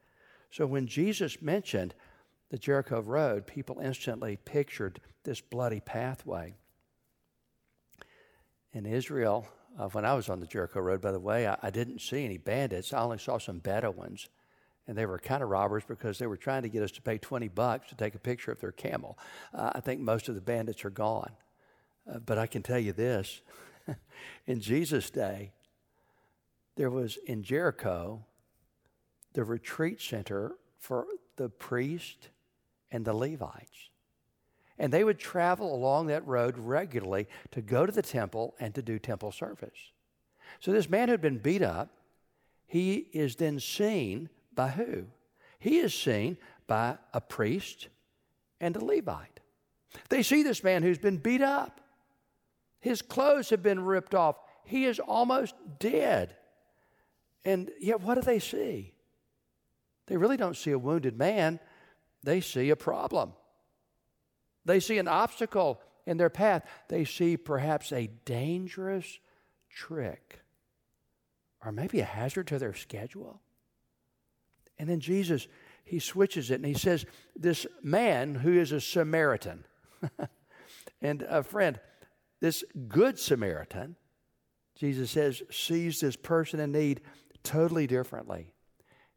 So 0.51 0.65
when 0.65 0.87
Jesus 0.87 1.43
mentioned 1.43 1.95
the 2.51 2.59
Jericho 2.59 3.01
Road, 3.01 3.47
people 3.47 3.81
instantly 3.81 4.37
pictured 4.37 5.01
this 5.25 5.41
bloody 5.41 5.81
pathway. 5.81 6.55
In 8.73 8.87
Israel, 8.87 9.47
uh, 9.79 9.89
when 9.89 10.05
I 10.05 10.15
was 10.15 10.29
on 10.29 10.41
the 10.41 10.47
Jericho 10.47 10.81
Road, 10.81 11.01
by 11.01 11.13
the 11.13 11.21
way, 11.21 11.47
I, 11.47 11.57
I 11.63 11.71
didn't 11.71 12.01
see 12.01 12.25
any 12.25 12.39
bandits. 12.39 12.93
I 12.93 13.01
only 13.01 13.19
saw 13.19 13.39
some 13.39 13.59
Bedouins 13.59 14.29
and 14.89 14.97
they 14.97 15.05
were 15.05 15.19
kind 15.19 15.43
of 15.43 15.51
robbers 15.51 15.85
because 15.87 16.19
they 16.19 16.27
were 16.27 16.39
trying 16.39 16.63
to 16.63 16.69
get 16.69 16.83
us 16.83 16.91
to 16.93 17.03
pay 17.03 17.19
20 17.19 17.47
bucks 17.49 17.91
to 17.91 17.95
take 17.95 18.15
a 18.15 18.19
picture 18.19 18.51
of 18.51 18.59
their 18.61 18.73
camel. 18.73 19.19
Uh, 19.55 19.71
I 19.75 19.81
think 19.81 20.01
most 20.01 20.29
of 20.29 20.35
the 20.35 20.41
bandits 20.41 20.85
are 20.85 20.91
gone. 20.91 21.33
Uh, 22.11 22.19
but 22.21 22.39
I 22.39 22.47
can 22.47 22.63
tell 22.63 22.79
you 22.79 22.93
this 22.93 23.43
in 24.47 24.61
Jesus' 24.61 25.11
day, 25.11 25.53
there 26.77 26.91
was 26.91 27.19
in 27.27 27.43
Jericho 27.43 28.25
the 29.35 29.45
retreat 29.45 30.01
center 30.01 30.53
for 30.79 31.07
the 31.37 31.51
priest 31.51 32.31
and 32.91 33.05
the 33.05 33.15
Levites. 33.15 33.91
And 34.79 34.93
they 34.93 35.05
would 35.05 35.19
travel 35.19 35.75
along 35.75 36.07
that 36.07 36.27
road 36.27 36.57
regularly 36.57 37.27
to 37.51 37.61
go 37.61 37.85
to 37.85 37.93
the 37.93 38.03
temple 38.03 38.55
and 38.61 38.75
to 38.75 38.83
do 38.83 38.99
temple 38.99 39.33
service. 39.33 39.93
So 40.61 40.73
this 40.73 40.89
man 40.89 41.09
who 41.09 41.13
had 41.13 41.21
been 41.21 41.39
beat 41.39 41.63
up. 41.63 41.91
He 42.67 43.09
is 43.13 43.37
then 43.37 43.61
seen 43.61 44.29
by 44.55 44.69
who? 44.69 45.07
He 45.59 45.79
is 45.79 45.95
seen 45.95 46.37
by 46.67 46.99
a 47.15 47.21
priest 47.21 47.89
and 48.61 48.77
a 48.77 48.85
Levite. 48.85 49.41
They 50.11 50.23
see 50.23 50.43
this 50.43 50.63
man 50.63 50.83
who's 50.83 50.99
been 50.99 51.17
beat 51.17 51.41
up. 51.41 51.81
His 52.81 53.01
clothes 53.03 53.51
have 53.51 53.63
been 53.63 53.81
ripped 53.81 54.15
off. 54.15 54.37
He 54.65 54.85
is 54.85 55.01
almost 55.01 55.55
dead. 55.79 56.37
And 57.45 57.71
yet, 57.81 58.03
what 58.03 58.17
do 58.17 58.21
they 58.21 58.39
see? 58.39 58.93
They 60.07 60.17
really 60.17 60.37
don't 60.37 60.57
see 60.57 60.71
a 60.71 60.79
wounded 60.79 61.17
man, 61.17 61.61
they 62.23 62.41
see 62.41 62.71
a 62.71 62.77
problem. 62.77 63.33
They 64.65 64.81
see 64.81 64.99
an 64.99 65.09
obstacle 65.09 65.81
in 66.07 66.17
their 66.17 66.31
path. 66.31 66.67
They 66.89 67.05
see 67.05 67.37
perhaps 67.37 67.93
a 67.93 68.09
dangerous 68.25 69.19
trick 69.71 70.41
or 71.65 71.73
maybe 71.73 72.01
a 72.01 72.05
hazard 72.05 72.47
to 72.49 72.59
their 72.59 72.75
schedule. 72.75 73.41
And 74.79 74.89
then 74.89 75.01
Jesus, 75.01 75.49
he 75.85 75.99
switches 75.99 76.51
it 76.51 76.57
and 76.57 76.67
he 76.67 76.75
says, 76.75 77.05
This 77.35 77.67
man 77.83 78.37
who 78.37 78.53
is 78.53 78.73
a 78.73 78.81
Samaritan, 78.81 79.65
and 81.03 81.23
a 81.23 81.43
friend, 81.43 81.81
this 82.41 82.65
good 82.89 83.19
Samaritan, 83.19 83.97
Jesus 84.77 85.11
says, 85.11 85.43
sees 85.51 86.01
this 86.01 86.15
person 86.15 86.61
in 86.61 86.71
need 86.71 87.01
totally 87.43 87.89
differently. 87.89 88.55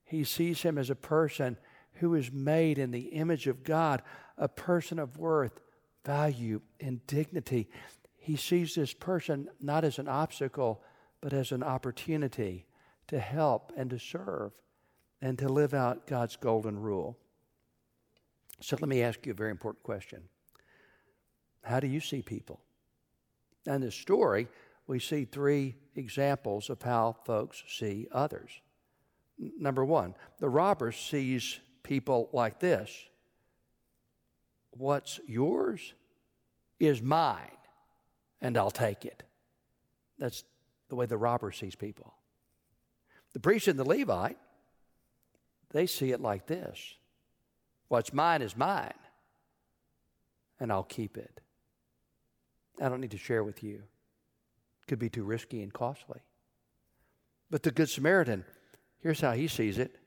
He 0.04 0.24
sees 0.24 0.64
him 0.64 0.78
as 0.78 0.90
a 0.90 0.96
person 0.96 1.58
who 2.02 2.16
is 2.16 2.32
made 2.32 2.80
in 2.80 2.90
the 2.90 3.10
image 3.10 3.46
of 3.46 3.64
God, 3.64 4.02
a 4.36 4.48
person 4.48 4.98
of 4.98 5.18
worth, 5.18 5.60
value, 6.04 6.60
and 6.80 7.06
dignity. 7.06 7.70
He 8.18 8.36
sees 8.36 8.74
this 8.74 8.92
person 8.92 9.48
not 9.62 9.84
as 9.84 10.00
an 10.00 10.08
obstacle, 10.08 10.82
but 11.22 11.32
as 11.32 11.52
an 11.52 11.62
opportunity 11.62 12.66
to 13.08 13.20
help 13.20 13.72
and 13.78 13.92
to 13.92 14.00
serve 14.00 14.52
and 15.22 15.38
to 15.38 15.48
live 15.48 15.76
out 15.76 16.08
God's 16.08 16.36
golden 16.36 16.80
rule. 16.80 17.20
So 18.62 18.78
let 18.82 18.90
me 18.90 19.04
ask 19.04 19.24
you 19.28 19.32
a 19.32 19.36
very 19.36 19.52
important 19.52 19.84
question 19.84 20.24
How 21.64 21.80
do 21.80 21.88
you 21.88 22.00
see 22.00 22.24
people? 22.24 22.62
In 23.68 23.82
this 23.82 23.94
story, 23.94 24.48
we 24.88 24.98
see 25.00 25.26
three 25.26 25.76
examples 25.96 26.72
of 26.72 26.82
how 26.82 27.16
folks 27.26 27.64
see 27.68 28.08
others. 28.12 28.50
Number 29.38 29.86
one, 29.86 30.16
the 30.40 30.50
robber 30.50 30.92
sees 30.92 31.60
people 31.84 32.30
like 32.34 32.60
this 32.60 32.92
What's 34.72 35.20
yours 35.28 35.94
is 36.80 37.02
mine, 37.02 37.58
and 38.40 38.58
I'll 38.58 38.72
take 38.72 39.06
it. 39.06 39.24
That's 40.18 40.44
the 40.90 40.96
way 40.96 41.06
the 41.06 41.18
robber 41.18 41.52
sees 41.52 41.76
people. 41.76 42.14
The 43.34 43.40
priest 43.40 43.68
and 43.68 43.78
the 43.78 43.84
Levite 43.84 44.38
they 45.72 45.88
see 45.88 46.12
it 46.12 46.22
like 46.22 46.48
this 46.48 46.96
What's 47.88 48.14
mine 48.14 48.42
is 48.42 48.56
mine, 48.56 48.94
and 50.60 50.72
I'll 50.72 50.84
keep 50.84 51.18
it. 51.18 51.42
I 52.82 52.88
don't 52.88 53.02
need 53.02 53.12
to 53.12 53.18
share 53.18 53.44
with 53.44 53.64
you. 53.64 53.76
It 53.76 54.88
could 54.88 55.00
be 55.00 55.10
too 55.10 55.24
risky 55.24 55.62
and 55.62 55.74
costly. 55.74 56.22
But 57.50 57.64
the 57.64 57.72
Good 57.72 57.90
Samaritan, 57.90 58.46
here's 59.02 59.20
how 59.20 59.34
he 59.34 59.50
sees 59.50 59.78
it 59.78 59.98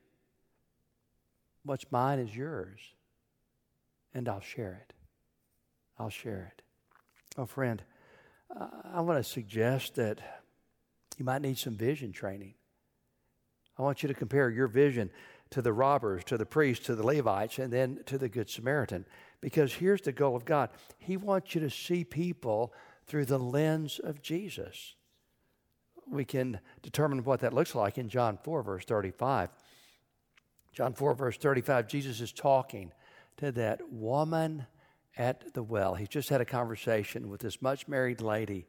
What's 1.65 1.91
mine 1.91 2.19
is 2.19 2.35
yours, 2.35 2.79
and 4.13 4.29
I'll 4.29 4.39
share 4.39 4.85
it. 4.87 4.93
I'll 5.97 6.11
share 6.11 6.53
it. 6.55 6.61
Oh, 7.37 7.47
friend, 7.47 7.81
I 8.93 9.01
want 9.01 9.17
to 9.17 9.29
suggest 9.29 9.95
that 9.95 10.19
you 11.17 11.25
might 11.25 11.41
need 11.41 11.57
some 11.57 11.75
vision 11.75 12.11
training. 12.11 12.53
I 13.79 13.81
want 13.81 14.03
you 14.03 14.07
to 14.07 14.13
compare 14.13 14.49
your 14.49 14.67
vision 14.67 15.09
to 15.49 15.61
the 15.61 15.73
robbers, 15.73 16.23
to 16.25 16.37
the 16.37 16.45
priests, 16.45 16.85
to 16.85 16.95
the 16.95 17.05
Levites, 17.05 17.57
and 17.57 17.73
then 17.73 17.99
to 18.05 18.17
the 18.17 18.29
Good 18.29 18.49
Samaritan. 18.49 19.05
Because 19.41 19.73
here's 19.73 20.01
the 20.01 20.11
goal 20.11 20.35
of 20.35 20.45
God 20.45 20.69
He 20.99 21.17
wants 21.17 21.55
you 21.55 21.61
to 21.61 21.69
see 21.69 22.03
people 22.03 22.73
through 23.07 23.25
the 23.25 23.39
lens 23.39 23.99
of 23.99 24.21
Jesus. 24.21 24.95
We 26.07 26.25
can 26.25 26.59
determine 26.83 27.23
what 27.23 27.39
that 27.39 27.53
looks 27.53 27.73
like 27.73 27.97
in 27.97 28.09
John 28.09 28.37
4, 28.43 28.61
verse 28.61 28.85
35. 28.85 29.49
John 30.75 30.93
4, 30.93 31.13
verse 31.15 31.37
35, 31.37 31.87
Jesus 31.87 32.19
is 32.19 32.33
talking 32.33 32.91
to 33.37 33.51
that 33.53 33.79
woman 33.89 34.65
at 35.15 35.53
the 35.53 35.63
well. 35.63 35.95
He 35.95 36.05
just 36.05 36.27
had 36.27 36.41
a 36.41 36.45
conversation 36.45 37.29
with 37.29 37.39
this 37.39 37.61
much 37.61 37.87
married 37.87 38.19
lady, 38.19 38.67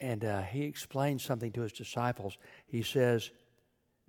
and 0.00 0.24
uh, 0.24 0.40
he 0.40 0.62
explains 0.62 1.22
something 1.22 1.52
to 1.52 1.60
his 1.60 1.72
disciples. 1.72 2.38
He 2.66 2.82
says, 2.82 3.30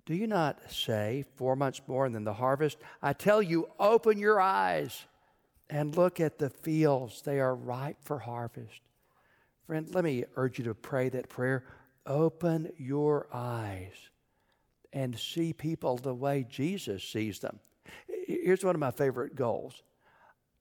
do 0.06 0.14
you 0.14 0.26
not 0.26 0.58
say, 0.70 1.26
Four 1.34 1.54
months 1.54 1.82
more 1.86 2.08
than 2.08 2.24
the 2.24 2.32
harvest? 2.32 2.78
I 3.02 3.12
tell 3.12 3.42
you, 3.42 3.68
open 3.78 4.18
your 4.18 4.40
eyes 4.40 5.04
and 5.68 5.96
look 5.96 6.18
at 6.18 6.38
the 6.38 6.48
fields. 6.48 7.20
They 7.22 7.40
are 7.40 7.54
ripe 7.54 7.98
for 8.00 8.20
harvest. 8.20 8.80
Friend, 9.66 9.86
let 9.92 10.04
me 10.04 10.24
urge 10.36 10.58
you 10.58 10.64
to 10.66 10.74
pray 10.74 11.10
that 11.10 11.28
prayer. 11.28 11.64
Open 12.06 12.72
your 12.78 13.28
eyes 13.34 13.92
and 14.96 15.14
see 15.18 15.52
people 15.52 15.98
the 15.98 16.14
way 16.14 16.46
Jesus 16.48 17.04
sees 17.04 17.38
them. 17.38 17.60
Here's 18.26 18.64
one 18.64 18.74
of 18.74 18.80
my 18.80 18.90
favorite 18.90 19.36
goals 19.36 19.82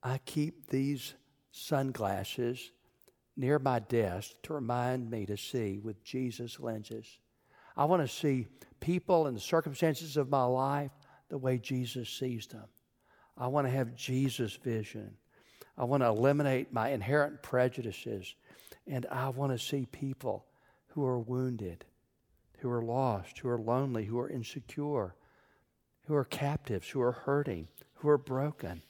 I 0.04 0.18
keep 0.26 0.68
these 0.68 1.14
sunglasses 1.52 2.72
near 3.38 3.60
my 3.60 3.80
desk 3.80 4.32
to 4.44 4.54
remind 4.54 5.10
me 5.10 5.26
to 5.26 5.38
see 5.38 5.80
with 5.80 6.04
Jesus 6.04 6.60
lenses. 6.60 7.08
I 7.78 7.86
want 7.86 8.02
to 8.02 8.14
see 8.14 8.48
people 8.82 9.28
and 9.28 9.38
the 9.38 9.42
circumstances 9.42 10.18
of 10.18 10.30
my 10.30 10.44
life 10.44 10.92
the 11.30 11.38
way 11.38 11.58
Jesus 11.58 12.10
sees 12.10 12.46
them. 12.48 12.66
I 13.38 13.48
want 13.48 13.68
to 13.68 13.72
have 13.72 13.96
Jesus' 13.96 14.58
vision. 14.58 15.16
I 15.78 15.86
want 15.86 16.04
to 16.04 16.08
eliminate 16.08 16.74
my 16.74 16.90
inherent 16.90 17.42
prejudices. 17.42 18.36
And 18.86 19.06
I 19.10 19.30
want 19.30 19.54
to 19.54 19.66
see 19.66 19.86
people 19.86 20.46
who 20.90 21.06
are 21.06 21.20
wounded, 21.20 21.86
who 22.60 22.70
are 22.70 22.84
lost, 22.84 23.40
who 23.40 23.50
are 23.50 23.60
lonely, 23.60 24.06
who 24.06 24.20
are 24.20 24.30
insecure, 24.30 25.16
who 26.06 26.16
are 26.16 26.24
captives, 26.24 26.90
who 26.90 27.02
are 27.02 27.12
hurting, 27.12 27.68
who 27.96 28.10
are 28.10 28.18
broken. 28.18 28.82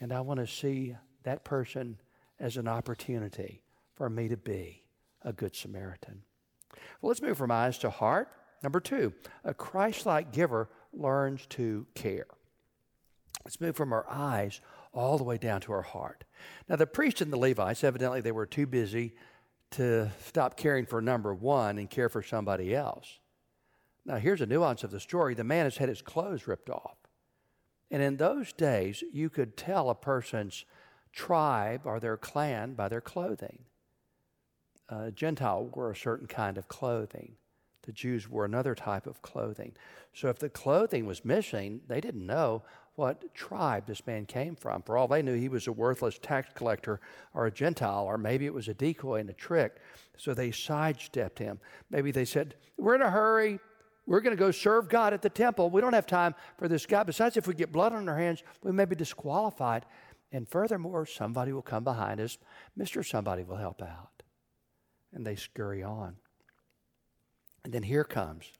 And 0.00 0.12
I 0.12 0.20
want 0.20 0.40
to 0.40 0.46
see 0.46 0.96
that 1.22 1.44
person 1.44 1.98
as 2.40 2.56
an 2.56 2.66
opportunity 2.66 3.62
for 3.94 4.10
me 4.10 4.28
to 4.28 4.36
be 4.36 4.82
a 5.22 5.32
good 5.32 5.54
Samaritan. 5.54 6.22
Well, 7.00 7.08
let's 7.08 7.22
move 7.22 7.38
from 7.38 7.50
eyes 7.50 7.78
to 7.78 7.90
heart. 7.90 8.28
Number 8.62 8.80
two, 8.80 9.12
a 9.44 9.54
Christ 9.54 10.06
like 10.06 10.32
giver 10.32 10.68
learns 10.92 11.46
to 11.50 11.86
care. 11.94 12.26
Let's 13.44 13.60
move 13.60 13.76
from 13.76 13.92
our 13.92 14.08
eyes 14.08 14.60
all 14.92 15.18
the 15.18 15.24
way 15.24 15.38
down 15.38 15.60
to 15.62 15.72
our 15.72 15.82
heart. 15.82 16.24
Now, 16.68 16.76
the 16.76 16.86
priests 16.86 17.20
and 17.20 17.32
the 17.32 17.38
Levites, 17.38 17.82
evidently, 17.82 18.20
they 18.20 18.32
were 18.32 18.46
too 18.46 18.66
busy 18.66 19.14
to 19.72 20.10
stop 20.24 20.56
caring 20.56 20.86
for 20.86 21.00
number 21.00 21.34
one 21.34 21.78
and 21.78 21.90
care 21.90 22.08
for 22.08 22.22
somebody 22.22 22.74
else. 22.74 23.18
Now, 24.04 24.16
here's 24.16 24.40
a 24.40 24.46
nuance 24.46 24.84
of 24.84 24.90
the 24.90 25.00
story 25.00 25.34
the 25.34 25.44
man 25.44 25.64
has 25.64 25.76
had 25.76 25.88
his 25.88 26.02
clothes 26.02 26.46
ripped 26.46 26.70
off. 26.70 26.96
And 27.90 28.02
in 28.02 28.16
those 28.16 28.52
days, 28.52 29.04
you 29.12 29.28
could 29.28 29.56
tell 29.56 29.90
a 29.90 29.94
person's 29.94 30.64
tribe 31.12 31.82
or 31.84 32.00
their 32.00 32.16
clan 32.16 32.74
by 32.74 32.88
their 32.88 33.02
clothing 33.02 33.64
uh, 34.92 35.10
Gentile 35.10 35.70
wore 35.74 35.90
a 35.90 35.96
certain 35.96 36.26
kind 36.26 36.58
of 36.58 36.68
clothing. 36.68 37.36
The 37.82 37.92
Jews 37.92 38.28
wore 38.28 38.44
another 38.44 38.74
type 38.74 39.06
of 39.06 39.22
clothing. 39.22 39.72
So 40.12 40.28
if 40.28 40.38
the 40.38 40.50
clothing 40.50 41.06
was 41.06 41.24
missing, 41.24 41.80
they 41.88 42.00
didn't 42.00 42.26
know 42.26 42.62
what 42.94 43.34
tribe 43.34 43.86
this 43.86 44.06
man 44.06 44.26
came 44.26 44.54
from. 44.54 44.82
For 44.82 44.96
all 44.96 45.08
they 45.08 45.22
knew, 45.22 45.34
he 45.34 45.48
was 45.48 45.66
a 45.66 45.72
worthless 45.72 46.18
tax 46.20 46.50
collector 46.54 47.00
or 47.34 47.46
a 47.46 47.50
Gentile, 47.50 48.04
or 48.04 48.18
maybe 48.18 48.46
it 48.46 48.52
was 48.52 48.68
a 48.68 48.74
decoy 48.74 49.20
and 49.20 49.30
a 49.30 49.34
trick. 49.34 49.76
So 50.18 50.34
they 50.34 50.50
sidestepped 50.50 51.38
him. 51.38 51.58
Maybe 51.90 52.10
they 52.10 52.24
said, 52.24 52.54
We're 52.76 52.94
in 52.94 53.02
a 53.02 53.10
hurry. 53.10 53.58
we're 54.06 54.20
going 54.20 54.36
to 54.36 54.40
go 54.40 54.50
serve 54.50 54.88
God 54.88 55.14
at 55.14 55.22
the 55.22 55.30
temple. 55.30 55.70
We 55.70 55.80
don't 55.80 55.94
have 55.94 56.06
time 56.06 56.34
for 56.58 56.68
this 56.68 56.84
guy. 56.84 57.02
Besides, 57.02 57.36
if 57.36 57.46
we 57.46 57.54
get 57.54 57.72
blood 57.72 57.92
on 57.92 58.08
our 58.08 58.18
hands, 58.18 58.42
we 58.62 58.72
may 58.72 58.84
be 58.84 58.96
disqualified. 58.96 59.86
And 60.30 60.48
furthermore, 60.48 61.06
somebody 61.06 61.52
will 61.52 61.62
come 61.62 61.84
behind 61.84 62.20
us. 62.20 62.38
Mr. 62.78 63.06
Somebody 63.06 63.44
will 63.44 63.56
help 63.56 63.82
out. 63.82 64.22
And 65.12 65.26
they 65.26 65.36
scurry 65.36 65.82
on. 65.82 66.16
And 67.64 67.72
then 67.72 67.82
here 67.82 68.04
comes, 68.04 68.50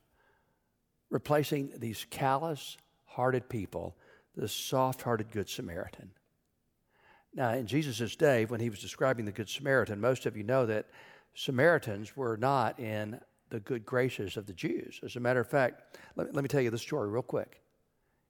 replacing 1.10 1.72
these 1.78 2.06
callous 2.08 2.76
hearted 3.04 3.48
people, 3.48 3.96
the 4.36 4.48
soft 4.48 5.02
hearted 5.02 5.30
Good 5.30 5.48
Samaritan. 5.48 6.10
Now, 7.34 7.52
in 7.54 7.66
Jesus' 7.66 8.14
day, 8.16 8.44
when 8.44 8.60
he 8.60 8.70
was 8.70 8.80
describing 8.80 9.24
the 9.24 9.32
Good 9.32 9.48
Samaritan, 9.48 10.00
most 10.00 10.26
of 10.26 10.36
you 10.36 10.42
know 10.42 10.66
that 10.66 10.86
Samaritans 11.34 12.16
were 12.16 12.36
not 12.36 12.78
in 12.78 13.20
the 13.48 13.60
good 13.60 13.84
graces 13.84 14.36
of 14.36 14.46
the 14.46 14.52
Jews. 14.52 15.00
As 15.02 15.16
a 15.16 15.20
matter 15.20 15.40
of 15.40 15.48
fact, 15.48 15.98
let, 16.16 16.34
let 16.34 16.42
me 16.42 16.48
tell 16.48 16.60
you 16.60 16.70
the 16.70 16.78
story 16.78 17.08
real 17.08 17.22
quick. 17.22 17.62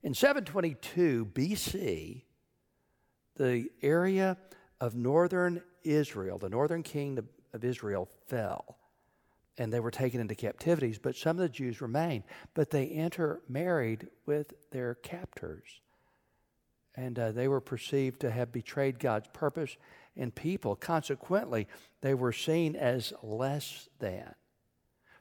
In 0.03 0.15
722 0.15 1.27
BC, 1.33 2.23
the 3.37 3.69
area 3.83 4.37
of 4.81 4.95
northern 4.95 5.63
Israel, 5.85 6.39
the 6.39 6.49
northern 6.49 6.83
kingdom 6.83 7.29
of 7.53 7.65
Israel, 7.65 8.09
fell 8.27 8.79
and 9.59 9.73
they 9.73 9.81
were 9.81 9.91
taken 9.91 10.21
into 10.21 10.35
captivities, 10.35 10.99
but 10.99 11.17
some 11.17 11.37
of 11.37 11.43
the 11.43 11.49
Jews 11.49 11.81
remained. 11.81 12.25
But 12.55 12.71
they 12.71 12.87
intermarried 12.87 14.09
with 14.27 14.55
their 14.71 14.95
captors. 14.95 15.81
And 16.95 17.19
uh, 17.19 17.33
they 17.33 17.49
were 17.49 17.61
perceived 17.61 18.21
to 18.21 18.31
have 18.31 18.53
betrayed 18.53 18.99
God's 18.99 19.29
purpose 19.33 19.77
and 20.17 20.35
people. 20.35 20.77
Consequently, 20.77 21.67
they 22.03 22.15
were 22.15 22.33
seen 22.33 22.77
as 22.77 23.13
less 23.23 23.89
than. 23.99 24.35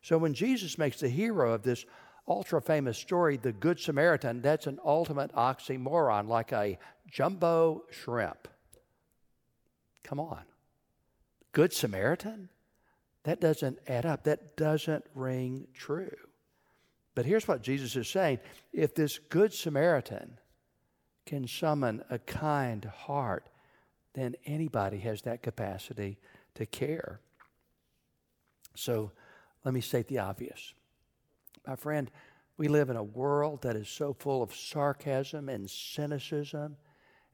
So 0.01 0.17
when 0.17 0.33
Jesus 0.33 0.77
makes 0.77 0.99
the 0.99 1.09
hero 1.09 1.53
of 1.53 1.63
this 1.63 1.85
ultra 2.27 2.61
famous 2.61 2.97
story, 2.97 3.37
the 3.37 3.51
Good 3.51 3.79
Samaritan, 3.79 4.41
that's 4.41 4.67
an 4.67 4.79
ultimate 4.83 5.33
oxymoron, 5.33 6.27
like 6.27 6.51
a 6.51 6.77
jumbo 7.09 7.83
shrimp. 7.89 8.47
Come 10.03 10.19
on. 10.19 10.43
Good 11.51 11.73
Samaritan? 11.73 12.49
That 13.23 13.39
doesn't 13.39 13.79
add 13.87 14.05
up. 14.05 14.23
That 14.23 14.57
doesn't 14.57 15.05
ring 15.13 15.67
true. 15.73 16.15
But 17.13 17.25
here's 17.25 17.47
what 17.47 17.61
Jesus 17.61 17.95
is 17.95 18.07
saying 18.07 18.39
if 18.71 18.95
this 18.95 19.19
Good 19.19 19.53
Samaritan 19.53 20.39
can 21.25 21.47
summon 21.47 22.03
a 22.09 22.19
kind 22.19 22.85
heart, 22.85 23.47
then 24.13 24.35
anybody 24.45 24.99
has 24.99 25.21
that 25.21 25.41
capacity 25.41 26.17
to 26.55 26.65
care. 26.65 27.19
So 28.75 29.11
let 29.63 29.73
me 29.73 29.81
state 29.81 30.07
the 30.07 30.19
obvious. 30.19 30.73
My 31.67 31.75
friend, 31.75 32.09
we 32.57 32.67
live 32.67 32.89
in 32.89 32.95
a 32.95 33.03
world 33.03 33.61
that 33.61 33.75
is 33.75 33.87
so 33.87 34.13
full 34.13 34.43
of 34.43 34.53
sarcasm 34.53 35.49
and 35.49 35.69
cynicism, 35.69 36.77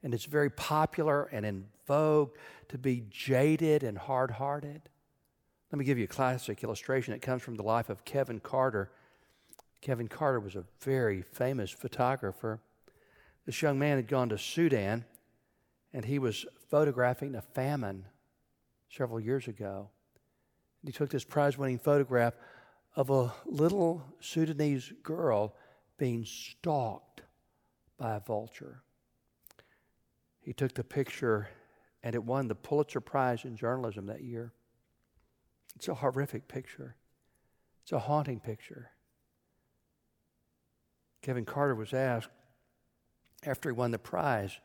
and 0.02 0.14
it's 0.14 0.26
very 0.26 0.50
popular 0.50 1.24
and 1.24 1.44
in 1.44 1.66
vogue 1.86 2.30
to 2.68 2.78
be 2.78 3.04
jaded 3.10 3.82
and 3.82 3.98
hard 3.98 4.30
hearted. 4.32 4.82
Let 5.72 5.78
me 5.78 5.84
give 5.84 5.98
you 5.98 6.04
a 6.04 6.08
classic 6.08 6.62
illustration. 6.62 7.14
It 7.14 7.22
comes 7.22 7.42
from 7.42 7.56
the 7.56 7.62
life 7.62 7.90
of 7.90 8.04
Kevin 8.04 8.40
Carter. 8.40 8.90
Kevin 9.80 10.08
Carter 10.08 10.40
was 10.40 10.56
a 10.56 10.64
very 10.80 11.22
famous 11.22 11.70
photographer. 11.70 12.60
This 13.48 13.62
young 13.62 13.78
man 13.78 13.96
had 13.96 14.08
gone 14.08 14.28
to 14.28 14.36
Sudan 14.36 15.06
and 15.94 16.04
he 16.04 16.18
was 16.18 16.44
photographing 16.68 17.34
a 17.34 17.40
famine 17.40 18.04
several 18.90 19.18
years 19.18 19.48
ago. 19.48 19.88
He 20.84 20.92
took 20.92 21.08
this 21.08 21.24
prize 21.24 21.56
winning 21.56 21.78
photograph 21.78 22.34
of 22.94 23.08
a 23.08 23.32
little 23.46 24.04
Sudanese 24.20 24.92
girl 25.02 25.56
being 25.96 26.26
stalked 26.26 27.22
by 27.96 28.16
a 28.16 28.20
vulture. 28.20 28.82
He 30.42 30.52
took 30.52 30.74
the 30.74 30.84
picture 30.84 31.48
and 32.02 32.14
it 32.14 32.22
won 32.22 32.48
the 32.48 32.54
Pulitzer 32.54 33.00
Prize 33.00 33.46
in 33.46 33.56
journalism 33.56 34.04
that 34.08 34.20
year. 34.20 34.52
It's 35.74 35.88
a 35.88 35.94
horrific 35.94 36.48
picture, 36.48 36.96
it's 37.82 37.92
a 37.92 37.98
haunting 37.98 38.40
picture. 38.40 38.90
Kevin 41.22 41.46
Carter 41.46 41.74
was 41.74 41.94
asked 41.94 42.28
after 43.44 43.70
he 43.70 43.74
won 43.74 43.90
the 43.90 43.98
prize 43.98 44.58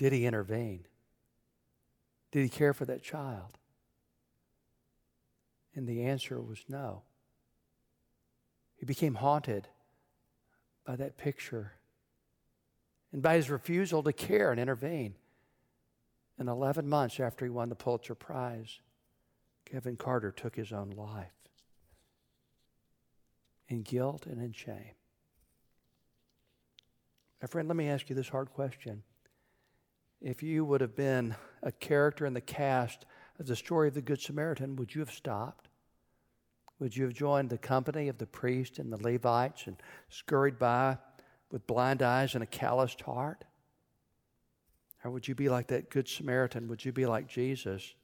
did 0.00 0.14
he 0.14 0.24
intervene? 0.24 0.86
Did 2.32 2.42
he 2.42 2.48
care 2.48 2.72
for 2.72 2.86
that 2.86 3.02
child? 3.02 3.58
And 5.74 5.86
the 5.86 6.04
answer 6.04 6.40
was 6.40 6.64
no. 6.70 7.02
He 8.76 8.86
became 8.86 9.16
haunted 9.16 9.68
by 10.86 10.96
that 10.96 11.18
picture 11.18 11.72
and 13.12 13.20
by 13.20 13.34
his 13.34 13.50
refusal 13.50 14.02
to 14.04 14.12
care 14.14 14.50
and 14.50 14.58
intervene. 14.58 15.16
And 16.38 16.48
11 16.48 16.88
months 16.88 17.20
after 17.20 17.44
he 17.44 17.50
won 17.50 17.68
the 17.68 17.74
Pulitzer 17.74 18.14
Prize, 18.14 18.80
Kevin 19.66 19.98
Carter 19.98 20.32
took 20.32 20.56
his 20.56 20.72
own 20.72 20.88
life 20.96 21.28
in 23.68 23.82
guilt 23.82 24.24
and 24.24 24.40
in 24.40 24.52
shame. 24.52 24.94
My 27.40 27.46
friend, 27.46 27.68
let 27.68 27.76
me 27.76 27.88
ask 27.88 28.10
you 28.10 28.16
this 28.16 28.28
hard 28.28 28.50
question. 28.52 29.02
If 30.20 30.42
you 30.42 30.64
would 30.66 30.82
have 30.82 30.94
been 30.94 31.34
a 31.62 31.72
character 31.72 32.26
in 32.26 32.34
the 32.34 32.40
cast 32.42 33.06
of 33.38 33.46
the 33.46 33.56
story 33.56 33.88
of 33.88 33.94
the 33.94 34.02
Good 34.02 34.20
Samaritan, 34.20 34.76
would 34.76 34.94
you 34.94 35.00
have 35.00 35.10
stopped? 35.10 35.68
Would 36.78 36.96
you 36.96 37.04
have 37.04 37.14
joined 37.14 37.48
the 37.48 37.58
company 37.58 38.08
of 38.08 38.18
the 38.18 38.26
priests 38.26 38.78
and 38.78 38.92
the 38.92 39.02
Levites 39.02 39.66
and 39.66 39.76
scurried 40.10 40.58
by 40.58 40.98
with 41.50 41.66
blind 41.66 42.02
eyes 42.02 42.34
and 42.34 42.42
a 42.42 42.46
calloused 42.46 43.00
heart? 43.00 43.44
Or 45.02 45.10
would 45.10 45.26
you 45.26 45.34
be 45.34 45.48
like 45.48 45.68
that 45.68 45.88
Good 45.88 46.08
Samaritan? 46.08 46.68
Would 46.68 46.84
you 46.84 46.92
be 46.92 47.06
like 47.06 47.26
Jesus? 47.26 47.94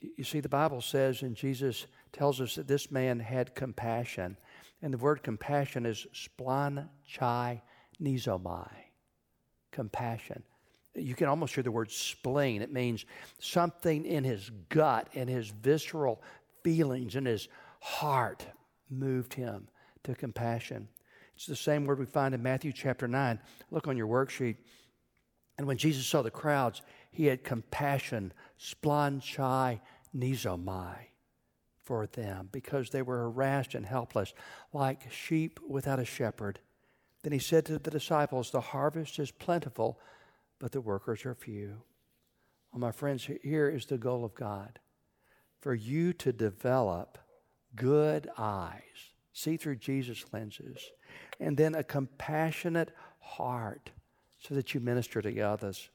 You 0.00 0.22
see, 0.22 0.38
the 0.38 0.48
Bible 0.48 0.80
says, 0.80 1.22
and 1.22 1.34
Jesus 1.34 1.86
tells 2.12 2.40
us 2.40 2.54
that 2.54 2.68
this 2.68 2.92
man 2.92 3.18
had 3.18 3.56
compassion. 3.56 4.36
And 4.82 4.92
the 4.94 4.98
word 4.98 5.24
compassion 5.24 5.84
is 5.84 6.06
splan 6.14 6.88
chai 7.04 7.62
nizomai. 8.02 8.70
Compassion. 9.72 10.42
You 10.94 11.14
can 11.14 11.28
almost 11.28 11.54
hear 11.54 11.64
the 11.64 11.72
word 11.72 11.90
spleen. 11.90 12.62
It 12.62 12.72
means 12.72 13.04
something 13.38 14.04
in 14.04 14.22
his 14.22 14.50
gut 14.68 15.08
and 15.14 15.28
his 15.28 15.48
visceral 15.48 16.22
feelings 16.62 17.16
in 17.16 17.24
his 17.24 17.48
heart 17.80 18.46
moved 18.88 19.34
him 19.34 19.68
to 20.04 20.14
compassion. 20.14 20.88
It's 21.34 21.46
the 21.46 21.56
same 21.56 21.84
word 21.84 21.98
we 21.98 22.06
find 22.06 22.34
in 22.34 22.42
Matthew 22.42 22.72
chapter 22.72 23.08
9. 23.08 23.40
Look 23.70 23.88
on 23.88 23.96
your 23.96 24.06
worksheet. 24.06 24.56
And 25.58 25.66
when 25.66 25.76
Jesus 25.76 26.06
saw 26.06 26.22
the 26.22 26.30
crowds, 26.30 26.82
he 27.10 27.26
had 27.26 27.44
compassion, 27.44 28.32
splan 28.58 29.20
chai 29.20 29.80
nizomai, 30.16 30.96
for 31.82 32.06
them, 32.06 32.48
because 32.52 32.90
they 32.90 33.02
were 33.02 33.18
harassed 33.18 33.74
and 33.74 33.86
helpless, 33.86 34.32
like 34.72 35.10
sheep 35.12 35.60
without 35.68 35.98
a 35.98 36.04
shepherd. 36.04 36.60
Then 37.24 37.32
he 37.32 37.38
said 37.38 37.64
to 37.66 37.78
the 37.78 37.90
disciples, 37.90 38.50
The 38.50 38.60
harvest 38.60 39.18
is 39.18 39.30
plentiful, 39.30 39.98
but 40.58 40.72
the 40.72 40.82
workers 40.82 41.24
are 41.24 41.34
few. 41.34 41.82
Well, 42.70 42.80
my 42.80 42.92
friends, 42.92 43.26
here 43.42 43.68
is 43.70 43.86
the 43.86 43.96
goal 43.96 44.26
of 44.26 44.34
God 44.34 44.78
for 45.58 45.74
you 45.74 46.12
to 46.12 46.34
develop 46.34 47.16
good 47.74 48.28
eyes, 48.36 49.12
see 49.32 49.56
through 49.56 49.76
Jesus' 49.76 50.26
lenses, 50.34 50.90
and 51.40 51.56
then 51.56 51.74
a 51.74 51.82
compassionate 51.82 52.92
heart 53.20 53.90
so 54.38 54.54
that 54.54 54.74
you 54.74 54.80
minister 54.80 55.22
to 55.22 55.40
others. 55.40 55.88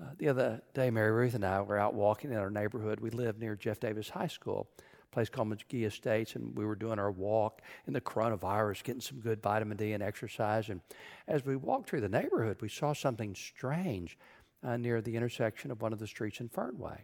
Uh, 0.00 0.10
the 0.18 0.28
other 0.28 0.62
day, 0.72 0.88
Mary 0.88 1.10
Ruth 1.10 1.34
and 1.34 1.44
I 1.44 1.60
were 1.62 1.80
out 1.80 1.94
walking 1.94 2.30
in 2.30 2.36
our 2.36 2.50
neighborhood. 2.50 3.00
We 3.00 3.10
live 3.10 3.40
near 3.40 3.56
Jeff 3.56 3.80
Davis 3.80 4.08
High 4.08 4.28
School, 4.28 4.68
place 5.14 5.28
called 5.28 5.48
McGehee 5.48 5.86
Estates, 5.86 6.34
and 6.34 6.56
we 6.56 6.66
were 6.66 6.74
doing 6.74 6.98
our 6.98 7.10
walk 7.10 7.62
in 7.86 7.92
the 7.92 8.00
coronavirus, 8.00 8.82
getting 8.82 9.00
some 9.00 9.20
good 9.20 9.40
vitamin 9.42 9.76
D 9.76 9.92
and 9.92 10.02
exercise. 10.02 10.68
And 10.68 10.80
as 11.28 11.44
we 11.44 11.56
walked 11.56 11.88
through 11.88 12.02
the 12.02 12.08
neighborhood, 12.08 12.58
we 12.60 12.68
saw 12.68 12.92
something 12.92 13.34
strange 13.34 14.18
uh, 14.62 14.76
near 14.76 15.00
the 15.00 15.16
intersection 15.16 15.70
of 15.70 15.80
one 15.80 15.92
of 15.92 15.98
the 15.98 16.06
streets 16.06 16.40
in 16.40 16.48
Fernway. 16.48 16.98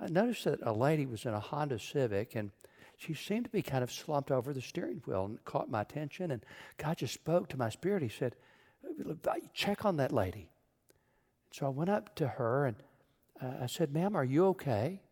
I 0.00 0.06
noticed 0.08 0.44
that 0.44 0.60
a 0.62 0.72
lady 0.72 1.06
was 1.06 1.24
in 1.24 1.34
a 1.34 1.40
Honda 1.40 1.78
Civic, 1.78 2.34
and 2.34 2.50
she 2.96 3.14
seemed 3.14 3.44
to 3.44 3.50
be 3.50 3.62
kind 3.62 3.82
of 3.82 3.92
slumped 3.92 4.30
over 4.30 4.52
the 4.52 4.60
steering 4.60 5.02
wheel 5.06 5.24
and 5.24 5.44
caught 5.44 5.70
my 5.70 5.82
attention. 5.82 6.30
And 6.30 6.44
God 6.76 6.98
just 6.98 7.14
spoke 7.14 7.48
to 7.48 7.56
my 7.56 7.68
spirit. 7.68 8.02
He 8.02 8.08
said, 8.08 8.36
Check 9.54 9.84
on 9.84 9.96
that 9.96 10.12
lady. 10.12 10.50
So 11.52 11.66
I 11.66 11.70
went 11.70 11.90
up 11.90 12.14
to 12.16 12.26
her 12.26 12.66
and 12.66 12.76
uh, 13.40 13.62
I 13.62 13.66
said, 13.66 13.92
Ma'am, 13.92 14.16
are 14.16 14.24
you 14.24 14.46
okay? 14.46 15.02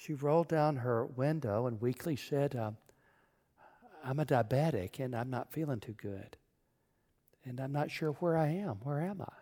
She 0.00 0.14
rolled 0.14 0.48
down 0.48 0.76
her 0.76 1.04
window 1.04 1.66
and 1.66 1.78
weakly 1.78 2.16
said, 2.16 2.56
um, 2.56 2.78
I'm 4.02 4.18
a 4.18 4.24
diabetic 4.24 4.98
and 4.98 5.14
I'm 5.14 5.28
not 5.28 5.52
feeling 5.52 5.78
too 5.78 5.92
good. 5.92 6.38
And 7.44 7.60
I'm 7.60 7.72
not 7.72 7.90
sure 7.90 8.12
where 8.12 8.34
I 8.34 8.46
am. 8.46 8.76
Where 8.76 9.02
am 9.02 9.20
I? 9.20 9.32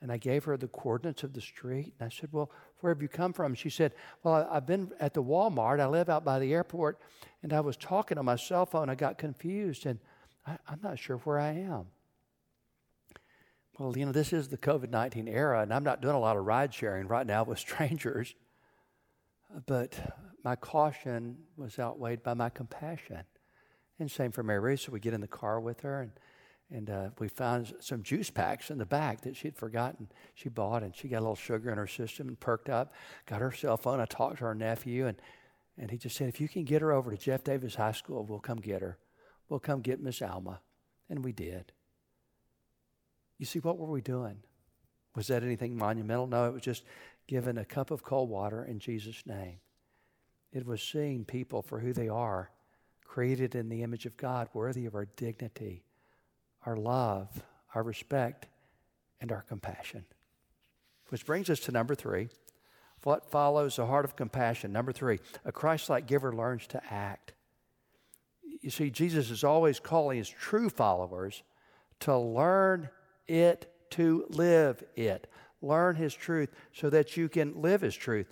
And 0.00 0.10
I 0.10 0.16
gave 0.16 0.44
her 0.44 0.56
the 0.56 0.68
coordinates 0.68 1.22
of 1.22 1.34
the 1.34 1.42
street. 1.42 1.92
And 1.98 2.06
I 2.06 2.08
said, 2.08 2.30
Well, 2.32 2.50
where 2.80 2.94
have 2.94 3.02
you 3.02 3.08
come 3.08 3.34
from? 3.34 3.54
She 3.54 3.68
said, 3.68 3.92
Well, 4.22 4.48
I've 4.50 4.64
been 4.64 4.90
at 5.00 5.12
the 5.12 5.22
Walmart. 5.22 5.80
I 5.80 5.86
live 5.86 6.08
out 6.08 6.24
by 6.24 6.38
the 6.38 6.54
airport. 6.54 6.98
And 7.42 7.52
I 7.52 7.60
was 7.60 7.76
talking 7.76 8.16
on 8.16 8.24
my 8.24 8.36
cell 8.36 8.64
phone. 8.64 8.88
I 8.88 8.94
got 8.94 9.18
confused. 9.18 9.84
And 9.84 9.98
I, 10.46 10.52
am 10.72 10.80
not 10.82 10.98
sure 10.98 11.18
where 11.18 11.38
I 11.38 11.50
am. 11.50 11.88
Well, 13.78 13.98
you 13.98 14.06
know, 14.06 14.12
this 14.12 14.32
is 14.32 14.48
the 14.48 14.56
COVID 14.56 14.88
19 14.88 15.28
era. 15.28 15.60
And 15.60 15.74
I'm 15.74 15.84
not 15.84 16.00
doing 16.00 16.14
a 16.14 16.20
lot 16.20 16.38
of 16.38 16.46
ride 16.46 16.72
sharing 16.72 17.06
right 17.06 17.26
now 17.26 17.44
with 17.44 17.58
strangers. 17.68 18.34
But 19.66 19.98
my 20.44 20.56
caution 20.56 21.38
was 21.56 21.78
outweighed 21.78 22.22
by 22.22 22.34
my 22.34 22.50
compassion. 22.50 23.22
And 23.98 24.10
same 24.10 24.32
for 24.32 24.42
Mary. 24.42 24.76
So 24.76 24.92
we 24.92 25.00
get 25.00 25.14
in 25.14 25.20
the 25.20 25.26
car 25.26 25.60
with 25.60 25.80
her. 25.80 26.02
And 26.02 26.12
and 26.70 26.90
uh, 26.90 27.10
we 27.18 27.28
found 27.28 27.74
some 27.78 28.02
juice 28.02 28.30
packs 28.30 28.70
in 28.70 28.78
the 28.78 28.86
back 28.86 29.20
that 29.20 29.36
she'd 29.36 29.56
forgotten 29.56 30.08
she 30.34 30.48
bought, 30.48 30.82
and 30.82 30.94
she 30.94 31.08
got 31.08 31.18
a 31.18 31.20
little 31.20 31.36
sugar 31.36 31.70
in 31.70 31.78
her 31.78 31.86
system 31.86 32.26
and 32.26 32.38
perked 32.40 32.68
up. 32.68 32.92
Got 33.26 33.40
her 33.40 33.52
cell 33.52 33.76
phone. 33.76 34.00
I 34.00 34.04
talked 34.04 34.38
to 34.38 34.44
her 34.44 34.54
nephew, 34.54 35.06
and, 35.06 35.16
and 35.78 35.90
he 35.90 35.96
just 35.96 36.16
said, 36.16 36.28
If 36.28 36.40
you 36.40 36.48
can 36.48 36.64
get 36.64 36.82
her 36.82 36.92
over 36.92 37.12
to 37.12 37.16
Jeff 37.16 37.44
Davis 37.44 37.76
High 37.76 37.92
School, 37.92 38.24
we'll 38.24 38.40
come 38.40 38.58
get 38.58 38.82
her. 38.82 38.98
We'll 39.48 39.60
come 39.60 39.80
get 39.80 40.02
Miss 40.02 40.20
Alma. 40.20 40.60
And 41.08 41.24
we 41.24 41.30
did. 41.30 41.72
You 43.38 43.46
see, 43.46 43.60
what 43.60 43.78
were 43.78 43.86
we 43.86 44.00
doing? 44.00 44.38
Was 45.14 45.28
that 45.28 45.44
anything 45.44 45.76
monumental? 45.76 46.26
No, 46.26 46.46
it 46.46 46.52
was 46.52 46.62
just 46.62 46.82
giving 47.26 47.58
a 47.58 47.64
cup 47.64 47.90
of 47.90 48.02
cold 48.02 48.30
water 48.30 48.64
in 48.64 48.78
Jesus' 48.78 49.24
name. 49.26 49.58
It 50.52 50.66
was 50.66 50.82
seeing 50.82 51.24
people 51.24 51.62
for 51.62 51.80
who 51.80 51.92
they 51.92 52.08
are, 52.08 52.50
created 53.04 53.54
in 53.54 53.68
the 53.68 53.82
image 53.82 54.06
of 54.06 54.16
God, 54.16 54.48
worthy 54.52 54.86
of 54.86 54.94
our 54.94 55.06
dignity 55.16 55.82
our 56.66 56.76
love, 56.76 57.28
our 57.74 57.82
respect, 57.84 58.48
and 59.20 59.30
our 59.30 59.42
compassion. 59.42 60.04
Which 61.08 61.24
brings 61.24 61.48
us 61.48 61.60
to 61.60 61.72
number 61.72 61.94
three. 61.94 62.28
What 63.04 63.30
follows 63.30 63.78
a 63.78 63.86
heart 63.86 64.04
of 64.04 64.16
compassion? 64.16 64.72
Number 64.72 64.92
three, 64.92 65.20
a 65.44 65.52
Christ 65.52 65.88
like 65.88 66.06
giver 66.06 66.32
learns 66.32 66.66
to 66.68 66.82
act. 66.92 67.34
You 68.62 68.70
see, 68.70 68.90
Jesus 68.90 69.30
is 69.30 69.44
always 69.44 69.78
calling 69.78 70.18
his 70.18 70.28
true 70.28 70.68
followers 70.68 71.44
to 72.00 72.18
learn 72.18 72.88
it, 73.28 73.72
to 73.90 74.26
live 74.28 74.82
it. 74.96 75.30
Learn 75.62 75.96
his 75.96 76.14
truth 76.14 76.50
so 76.72 76.90
that 76.90 77.16
you 77.16 77.28
can 77.28 77.60
live 77.60 77.80
his 77.80 77.96
truth. 77.96 78.26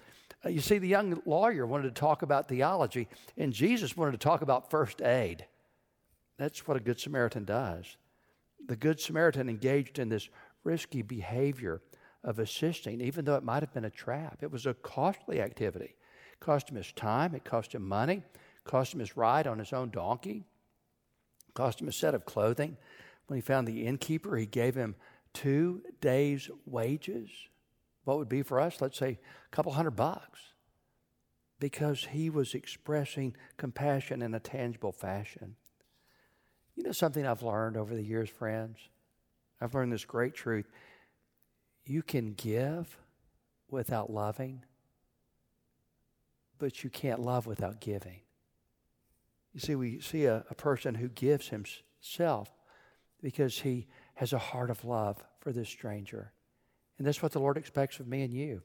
Uh, 0.45 0.51
you 0.51 0.61
see, 0.61 0.79
the 0.79 0.89
young 0.89 1.23
lawyer 1.25 1.67
wanted 1.67 1.95
to 1.95 2.01
talk 2.01 2.23
about 2.23 2.49
theology, 2.49 3.09
and 3.37 3.53
Jesus 3.53 3.97
wanted 3.97 4.13
to 4.13 4.19
talk 4.19 4.43
about 4.43 4.71
first 4.71 5.01
aid. 5.01 5.47
That's 6.39 6.67
what 6.67 6.77
a 6.77 6.81
Good 6.81 7.01
Samaritan 7.01 7.45
does 7.45 7.97
the 8.67 8.77
Good 8.77 9.01
Samaritan 9.01 9.49
engaged 9.49 9.99
in 9.99 10.09
this 10.09 10.29
risky 10.63 11.03
behavior 11.03 11.83
of 12.23 12.39
assisting, 12.39 13.01
even 13.01 13.25
though 13.25 13.37
it 13.37 13.43
might 13.43 13.63
have 13.63 13.75
been 13.75 13.85
a 13.85 13.91
trap. 13.91 14.39
It 14.43 14.51
was 14.51 14.67
a 14.67 14.75
costly 14.75 15.41
activity. 15.41 15.97
It 16.33 16.41
cost 16.41 16.71
him 16.71 16.77
his 16.77 16.93
time, 16.93 17.35
it 17.35 17.45
cost 17.45 17.75
him 17.75 17.87
money, 17.87 18.23
it 18.35 18.65
cost 18.65 18.95
him 18.95 19.01
his 19.01 19.17
ride 19.17 19.47
on 19.47 19.59
his 19.59 19.73
own 19.73 19.91
donkey, 19.91 20.45
it 21.49 21.55
cost 21.55 21.81
him 21.81 21.89
a 21.89 21.93
set 21.93 22.15
of 22.15 22.25
clothing. 22.25 22.77
When 23.27 23.37
he 23.37 23.43
found 23.43 23.67
the 23.67 23.87
innkeeper, 23.87 24.37
he 24.37 24.47
gave 24.47 24.75
him 24.75 24.97
two 25.35 25.83
days' 26.01 26.49
wages. 26.65 27.29
What 28.05 28.19
would 28.19 28.29
be 28.29 28.43
for 28.43 28.61
us? 28.61 28.81
Let's 28.81 28.99
say 28.99 29.19
a 29.47 29.55
couple 29.55 29.73
hundred 29.73 29.93
bucks. 29.93 30.41
Because 31.61 32.07
he 32.11 32.31
was 32.31 32.55
expressing 32.55 33.37
compassion 33.57 34.23
in 34.23 34.35
a 34.35 34.41
tangible 34.41 34.93
fashion. 34.93 35.57
You 36.75 36.85
know 36.85 36.93
something 36.93 37.27
I've 37.27 37.43
learned 37.43 37.77
over 37.77 37.95
the 37.95 38.03
years, 38.03 38.29
friends? 38.29 38.79
I've 39.61 39.75
learned 39.75 39.93
this 39.93 40.05
great 40.05 40.35
truth. 40.35 40.67
You 41.85 42.03
can 42.03 42.33
give 42.33 42.99
without 43.71 44.11
loving, 44.11 44.65
but 46.59 46.83
you 46.83 46.91
can't 46.91 47.21
love 47.21 47.47
without 47.47 47.81
giving. 47.81 48.21
You 49.53 49.61
see, 49.61 49.75
we 49.77 50.01
see 50.01 50.25
a, 50.25 50.45
a 50.51 50.55
person 50.55 50.97
who 50.97 51.09
gives 51.09 51.49
himself 51.49 52.51
because 53.23 53.61
he 53.61 53.87
has 54.15 54.33
a 54.33 54.39
heart 54.39 54.71
of 54.71 54.85
love 54.85 55.23
for 55.41 55.53
this 55.53 55.69
stranger. 55.69 56.33
And 56.99 57.07
that's 57.07 57.23
what 57.23 57.33
the 57.33 57.41
Lord 57.41 57.57
expects 57.57 57.99
of 58.01 58.07
me 58.07 58.23
and 58.23 58.33
you. 58.33 58.63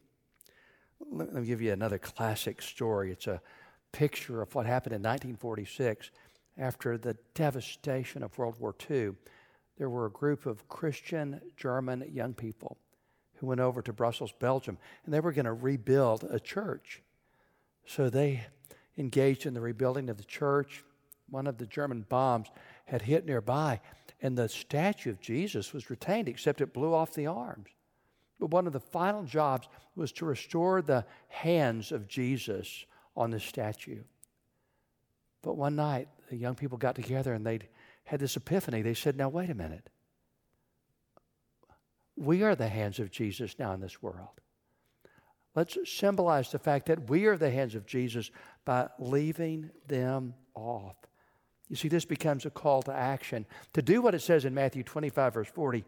Let 1.12 1.34
me 1.34 1.46
give 1.46 1.62
you 1.62 1.72
another 1.72 1.98
classic 1.98 2.62
story. 2.62 3.12
It's 3.12 3.28
a 3.28 3.42
picture 3.92 4.42
of 4.42 4.54
what 4.54 4.66
happened 4.66 4.94
in 4.94 5.02
1946 5.02 6.12
after 6.60 6.98
the 6.98 7.18
devastation 7.34 8.22
of 8.22 8.38
World 8.38 8.60
War 8.60 8.76
II, 8.90 9.14
there 9.78 9.90
were 9.90 10.06
a 10.06 10.12
group 10.12 10.46
of 10.46 10.68
Christian 10.68 11.40
German 11.56 12.06
young 12.12 12.34
people 12.34 12.78
who 13.36 13.48
went 13.48 13.62
over 13.62 13.82
to 13.82 13.94
Brussels, 13.94 14.34
Belgium, 14.38 14.78
and 15.06 15.14
they 15.14 15.22
were 15.22 15.32
going 15.32 15.46
to 15.46 15.54
rebuild 15.54 16.26
a 16.26 16.40
church. 16.40 17.02
So 17.88 18.10
they 18.10 18.46
engaged 18.98 19.46
in 19.46 19.54
the 19.54 19.62
rebuilding 19.62 20.10
of 20.10 20.18
the 20.18 20.26
church. 20.26 20.84
One 21.30 21.48
of 21.48 21.58
the 21.58 21.66
German 21.66 22.06
bombs 22.10 22.50
had 22.86 23.04
hit 23.04 23.26
nearby, 23.26 23.80
and 24.22 24.38
the 24.38 24.50
statue 24.50 25.12
of 25.12 25.22
Jesus 25.22 25.74
was 25.74 25.90
retained, 25.90 26.28
except 26.28 26.62
it 26.62 26.74
blew 26.74 26.94
off 26.94 27.14
the 27.14 27.28
arms. 27.28 27.70
But 28.40 28.52
one 28.52 28.68
of 28.68 28.74
the 28.74 28.80
final 28.80 29.24
jobs 29.24 29.68
was 29.96 30.12
to 30.14 30.26
restore 30.26 30.82
the 30.82 31.06
hands 31.28 31.92
of 31.92 32.08
Jesus 32.08 32.86
on 33.16 33.32
the 33.32 33.40
statue. 33.40 34.04
But 35.42 35.58
one 35.58 35.76
night, 35.76 36.10
the 36.30 36.38
young 36.38 36.56
people 36.56 36.78
got 36.78 36.96
together 36.96 37.34
and 37.34 37.46
they 37.46 37.60
had 38.06 38.20
this 38.20 38.38
epiphany. 38.38 38.82
They 38.82 38.94
said, 38.94 39.18
Now, 39.18 39.30
wait 39.30 39.50
a 39.50 39.56
minute. 39.56 39.90
We 42.16 42.44
are 42.44 42.56
the 42.56 42.68
hands 42.68 43.00
of 43.00 43.12
Jesus 43.12 43.58
now 43.58 43.74
in 43.74 43.80
this 43.80 44.02
world. 44.02 44.42
Let's 45.56 45.78
symbolize 45.86 46.52
the 46.52 46.60
fact 46.60 46.86
that 46.88 47.10
we 47.10 47.26
are 47.26 47.38
the 47.38 47.50
hands 47.50 47.76
of 47.76 47.86
Jesus 47.86 48.30
by 48.66 48.90
leaving 49.00 49.72
them 49.88 50.34
off. 50.54 50.96
You 51.70 51.76
see, 51.76 51.88
this 51.88 52.06
becomes 52.06 52.46
a 52.46 52.50
call 52.50 52.82
to 52.84 52.94
action. 52.94 53.46
To 53.74 53.82
do 53.82 54.02
what 54.02 54.16
it 54.16 54.22
says 54.22 54.44
in 54.44 54.54
Matthew 54.54 54.84
25, 54.84 55.34
verse 55.34 55.50
40, 55.50 55.86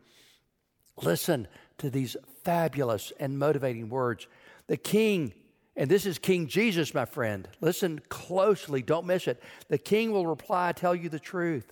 listen 1.01 1.47
to 1.79 1.89
these 1.89 2.15
fabulous 2.43 3.11
and 3.19 3.39
motivating 3.39 3.89
words. 3.89 4.27
The 4.67 4.77
king 4.77 5.33
and 5.75 5.89
this 5.89 6.05
is 6.05 6.19
King 6.19 6.47
Jesus, 6.47 6.93
my 6.93 7.05
friend. 7.05 7.47
Listen 7.61 8.01
closely, 8.09 8.81
don't 8.81 9.05
miss 9.05 9.27
it. 9.27 9.41
The 9.69 9.77
king 9.77 10.11
will 10.11 10.27
reply, 10.27 10.73
Tell 10.73 10.93
you 10.93 11.09
the 11.09 11.19
truth. 11.19 11.71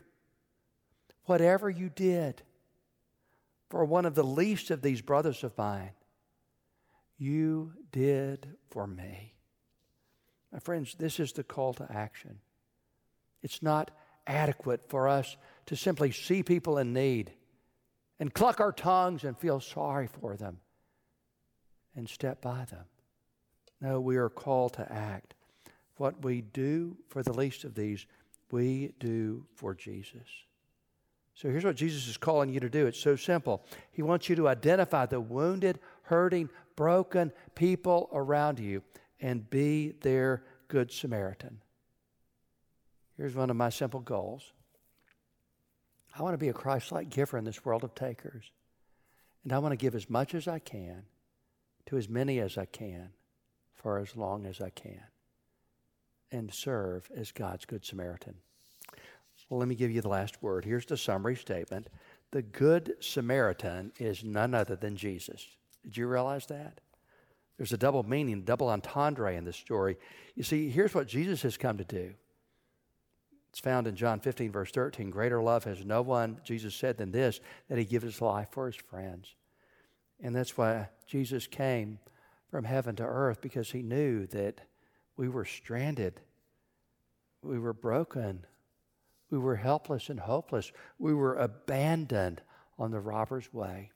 Whatever 1.26 1.70
you 1.70 1.90
did 1.90 2.42
for 3.70 3.86
one 3.86 4.06
of 4.06 4.16
the 4.16 4.24
least 4.24 4.72
of 4.72 4.82
these 4.82 5.02
brothers 5.02 5.44
of 5.44 5.58
mine, 5.58 5.92
you 7.18 7.74
did 7.92 8.48
for 8.70 8.88
me. 8.88 9.36
My 10.52 10.60
friends, 10.60 10.96
this 10.98 11.20
is 11.20 11.34
the 11.34 11.44
call 11.44 11.74
to 11.76 11.92
action. 11.92 12.40
It's 13.44 13.62
not 13.62 13.92
adequate 14.30 14.88
for 14.88 15.10
us 15.10 15.36
to 15.66 15.76
simply 15.76 16.12
see 16.12 16.44
people 16.44 16.78
in 16.78 16.94
need 16.94 17.32
and 18.20 18.34
cluck 18.34 18.60
our 18.60 18.72
tongues 18.72 19.24
and 19.24 19.38
feel 19.38 19.60
sorry 19.60 20.08
for 20.08 20.38
them 20.38 20.60
and 21.96 22.08
step 22.08 22.42
by 22.42 22.66
them. 22.66 22.86
No, 23.82 24.00
we 24.00 24.18
are 24.18 24.30
called 24.30 24.74
to 24.74 24.92
act. 24.92 25.34
What 25.98 26.24
we 26.24 26.42
do 26.42 26.98
for 27.10 27.24
the 27.24 27.34
least 27.34 27.64
of 27.64 27.76
these, 27.76 28.06
we 28.52 28.94
do 29.00 29.46
for 29.56 29.74
Jesus. 29.74 30.28
So 31.34 31.50
here's 31.50 31.64
what 31.64 31.76
Jesus 31.76 32.08
is 32.08 32.18
calling 32.18 32.50
you 32.50 32.60
to 32.60 32.70
do. 32.70 32.86
It's 32.88 33.00
so 33.00 33.16
simple. 33.16 33.64
He 33.92 34.02
wants 34.02 34.28
you 34.28 34.36
to 34.36 34.48
identify 34.48 35.06
the 35.06 35.22
wounded, 35.22 35.80
hurting, 36.04 36.50
broken 36.76 37.32
people 37.56 38.10
around 38.12 38.60
you 38.60 38.84
and 39.22 39.50
be 39.50 39.94
their 40.02 40.44
good 40.68 40.92
Samaritan. 40.92 41.62
Here's 43.20 43.36
one 43.36 43.50
of 43.50 43.58
my 43.58 43.68
simple 43.68 44.00
goals 44.00 44.54
I 46.18 46.24
want 46.24 46.34
to 46.34 46.38
be 46.38 46.48
a 46.48 46.54
Christ 46.54 46.94
like 46.94 47.10
giver 47.10 47.38
in 47.38 47.44
this 47.44 47.66
world 47.66 47.84
of 47.84 47.94
takers. 47.94 48.52
And 49.44 49.52
I 49.52 49.60
want 49.60 49.74
to 49.74 49.78
give 49.78 49.94
as 49.94 50.10
much 50.10 50.34
as 50.34 50.48
I 50.48 50.60
can 50.60 51.04
to 51.88 51.98
as 51.98 52.08
many 52.08 52.40
as 52.40 52.58
I 52.58 52.66
can 52.66 53.10
for 53.74 54.00
as 54.00 54.16
long 54.16 54.46
as 54.46 54.62
I 54.62 54.70
can 54.70 55.04
and 56.32 56.54
serve 56.54 57.10
as 57.14 57.34
God's 57.34 57.66
Good 57.66 57.86
Samaritan. 57.86 58.36
Well, 59.50 59.60
let 59.60 59.68
me 59.68 59.76
give 59.76 59.92
you 59.92 60.02
the 60.02 60.08
last 60.08 60.42
word. 60.42 60.64
Here's 60.64 60.86
the 60.86 60.98
summary 60.98 61.36
statement 61.36 61.90
The 62.32 62.42
Good 62.42 62.96
Samaritan 63.02 63.92
is 64.00 64.24
none 64.24 64.54
other 64.54 64.78
than 64.78 64.96
Jesus. 64.96 65.46
Did 65.84 65.98
you 65.98 66.08
realize 66.08 66.46
that? 66.48 66.80
There's 67.58 67.74
a 67.74 67.78
double 67.78 68.04
meaning, 68.04 68.44
double 68.44 68.70
entendre 68.70 69.36
in 69.36 69.44
this 69.44 69.58
story. 69.58 69.98
You 70.36 70.44
see, 70.44 70.70
here's 70.70 70.96
what 70.96 71.08
Jesus 71.08 71.42
has 71.42 71.58
come 71.58 71.78
to 71.78 71.84
do. 71.84 72.14
It's 73.50 73.60
found 73.60 73.88
in 73.88 73.96
John 73.96 74.20
15, 74.20 74.52
verse 74.52 74.72
13. 74.72 75.10
Greater 75.10 75.42
love 75.42 75.64
has 75.64 75.84
no 75.84 76.02
one, 76.02 76.40
Jesus 76.44 76.76
said, 76.76 76.98
than 76.98 77.12
this, 77.12 77.40
that 77.68 77.78
he 77.78 77.86
gives 77.86 78.06
his 78.06 78.22
life 78.22 78.50
for 78.52 78.68
his 78.68 78.76
friends. 78.76 79.36
And 80.22 80.36
that's 80.36 80.58
why 80.58 80.90
Jesus 81.08 81.48
came 81.48 82.00
from 82.50 82.66
heaven 82.66 82.96
to 82.98 83.04
earth 83.04 83.42
because 83.42 83.72
he 83.72 83.82
knew 83.82 84.28
that 84.28 84.62
we 85.18 85.30
were 85.30 85.46
stranded, 85.46 86.22
we 87.42 87.60
were 87.60 87.74
broken, 87.74 88.46
we 89.30 89.38
were 89.38 89.56
helpless 89.56 90.10
and 90.10 90.20
hopeless, 90.20 90.72
we 90.98 91.14
were 91.14 91.36
abandoned 91.36 92.42
on 92.78 92.92
the 92.92 93.00
robber's 93.00 93.54
way. 93.54 93.92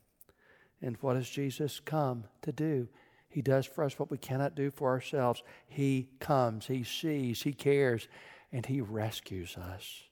And 0.81 0.97
what 1.01 1.13
does 1.13 1.29
Jesus 1.29 1.79
come 1.79 2.25
to 2.41 2.51
do? 2.51 2.87
He 3.29 3.41
does 3.41 3.65
for 3.65 3.83
us 3.83 3.97
what 3.97 4.11
we 4.11 4.17
cannot 4.17 4.55
do 4.55 4.69
for 4.69 4.89
ourselves. 4.89 5.41
He 5.65 6.09
comes, 6.19 6.67
He 6.67 6.83
sees, 6.83 7.41
He 7.41 7.53
cares, 7.53 8.07
and 8.53 8.65
He 8.65 8.79
rescues 8.79 9.57
us. 9.57 10.03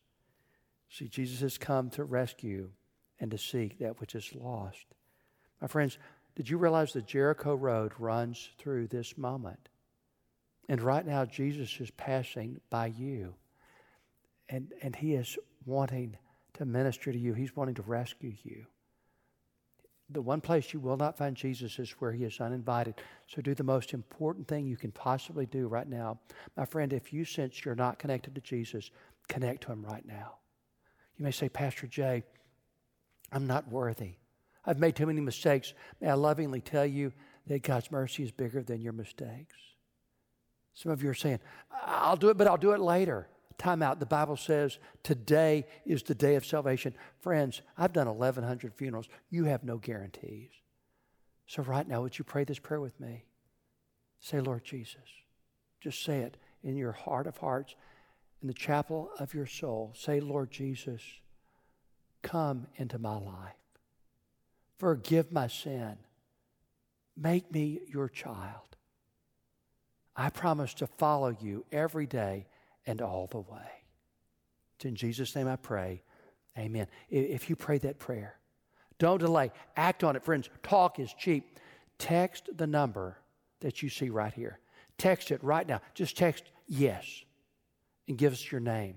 See, 0.90 1.08
Jesus 1.08 1.40
has 1.40 1.58
come 1.58 1.90
to 1.92 2.04
rescue 2.04 2.72
and 3.20 3.32
to 3.32 3.38
seek 3.38 3.80
that 3.80 4.02
which 4.02 4.16
is 4.16 4.34
lost. 4.36 4.86
My 5.62 5.68
friends, 5.68 6.00
did 6.36 6.50
you 6.50 6.58
realize 6.58 6.92
the 6.92 7.02
Jericho 7.02 7.56
Road 7.56 7.94
runs 8.00 8.50
through 8.58 8.88
this 8.88 9.18
moment? 9.18 9.70
And 10.68 10.82
right 10.82 11.06
now, 11.06 11.24
Jesus 11.26 11.80
is 11.80 11.92
passing 11.92 12.60
by 12.70 12.88
you. 12.88 13.36
And, 14.50 14.74
and 14.82 14.96
He 14.96 15.14
is 15.14 15.38
wanting 15.66 16.18
to 16.56 16.66
minister 16.66 17.12
to 17.12 17.18
you, 17.18 17.34
He's 17.34 17.56
wanting 17.56 17.76
to 17.76 17.84
rescue 17.84 18.34
you. 18.44 18.66
The 20.14 20.22
one 20.22 20.42
place 20.42 20.74
you 20.74 20.80
will 20.80 20.98
not 20.98 21.18
find 21.18 21.36
Jesus 21.36 21.80
is 21.80 21.92
where 22.00 22.12
He 22.12 22.24
is 22.24 22.40
uninvited. 22.40 22.96
So 23.28 23.42
do 23.42 23.54
the 23.54 23.64
most 23.64 23.94
important 23.94 24.48
thing 24.48 24.66
you 24.66 24.78
can 24.78 24.92
possibly 24.92 25.46
do 25.46 25.68
right 25.68 25.88
now. 25.88 26.20
My 26.58 26.66
friend, 26.66 26.92
if 26.92 27.14
you 27.14 27.24
sense 27.24 27.64
you're 27.64 27.76
not 27.76 28.00
connected 28.00 28.36
to 28.36 28.42
Jesus, 28.42 28.92
connect 29.28 29.64
to 29.64 29.72
Him 29.72 29.84
right 29.84 30.06
now. 30.06 30.36
You 31.18 31.24
may 31.24 31.32
say, 31.32 31.50
Pastor 31.50 31.88
Jay, 31.88 32.24
I'm 33.32 33.48
not 33.48 33.72
worthy. 33.72 34.16
I've 34.66 34.80
made 34.80 34.96
too 34.96 35.06
many 35.06 35.22
mistakes. 35.22 35.74
May 36.00 36.10
I 36.10 36.14
lovingly 36.14 36.62
tell 36.62 36.86
you 36.86 37.14
that 37.48 37.64
God's 37.64 37.92
mercy 37.92 38.24
is 38.24 38.32
bigger 38.32 38.62
than 38.62 38.82
your 38.82 38.94
mistakes. 38.94 39.56
Some 40.74 40.92
of 40.92 41.04
you 41.04 41.10
are 41.10 41.16
saying, 41.16 41.40
I'll 41.86 42.16
do 42.16 42.30
it, 42.30 42.38
but 42.38 42.48
I'll 42.48 42.58
do 42.58 42.72
it 42.72 42.80
later. 42.80 43.28
Time 43.62 43.84
out. 43.84 44.00
The 44.00 44.08
Bible 44.08 44.38
says 44.38 44.80
today 45.04 45.68
is 45.86 46.02
the 46.02 46.16
day 46.16 46.34
of 46.34 46.44
salvation. 46.44 46.96
Friends, 47.20 47.62
I've 47.78 47.94
done 47.94 48.08
1,100 48.08 48.74
funerals. 48.74 49.08
You 49.30 49.44
have 49.44 49.64
no 49.64 49.78
guarantees. 49.78 50.50
So, 51.46 51.62
right 51.62 51.88
now, 51.88 52.02
would 52.02 52.18
you 52.18 52.26
pray 52.26 52.44
this 52.44 52.58
prayer 52.58 52.82
with 52.82 53.00
me? 53.00 53.24
Say, 54.20 54.40
Lord 54.40 54.64
Jesus. 54.64 54.96
Just 55.80 56.04
say 56.04 56.22
it 56.22 56.38
in 56.64 56.76
your 56.76 56.94
heart 56.94 57.28
of 57.28 57.38
hearts, 57.38 57.76
in 58.42 58.48
the 58.48 58.54
chapel 58.56 59.12
of 59.20 59.36
your 59.36 59.46
soul. 59.46 59.94
Say, 59.96 60.20
Lord 60.20 60.50
Jesus, 60.50 61.04
come 62.24 62.66
into 62.78 62.98
my 62.98 63.20
life. 63.20 63.54
Forgive 64.80 65.32
my 65.32 65.46
sin. 65.46 65.98
Make 67.16 67.54
me 67.54 67.82
your 67.88 68.10
child. 68.10 68.76
I 70.16 70.32
promise 70.32 70.74
to 70.74 70.88
follow 70.88 71.38
you 71.40 71.64
every 71.72 72.08
day 72.08 72.48
and 72.86 73.02
all 73.02 73.28
the 73.28 73.40
way. 73.40 73.86
It's 74.76 74.86
in 74.86 74.96
Jesus' 74.96 75.36
name 75.36 75.48
I 75.48 75.56
pray. 75.56 76.04
Amen. 76.58 76.88
If 77.10 77.50
you 77.50 77.56
pray 77.56 77.78
that 77.80 78.00
prayer, 78.00 78.36
don't 79.00 79.20
delay. 79.20 79.52
Act 79.78 80.04
on 80.04 80.16
it, 80.16 80.24
friends. 80.24 80.50
Talk 80.64 81.00
is 81.00 81.14
cheap. 81.14 81.60
Text 81.98 82.50
the 82.56 82.68
number 82.68 83.18
that 83.62 83.82
you 83.82 83.90
see 83.90 84.10
right 84.10 84.34
here. 84.34 84.60
Text 84.98 85.32
it 85.32 85.44
right 85.44 85.68
now. 85.68 85.82
Just 85.94 86.18
text 86.18 86.44
yes 86.68 87.24
and 88.08 88.18
give 88.18 88.34
us 88.34 88.52
your 88.52 88.62
name 88.62 88.96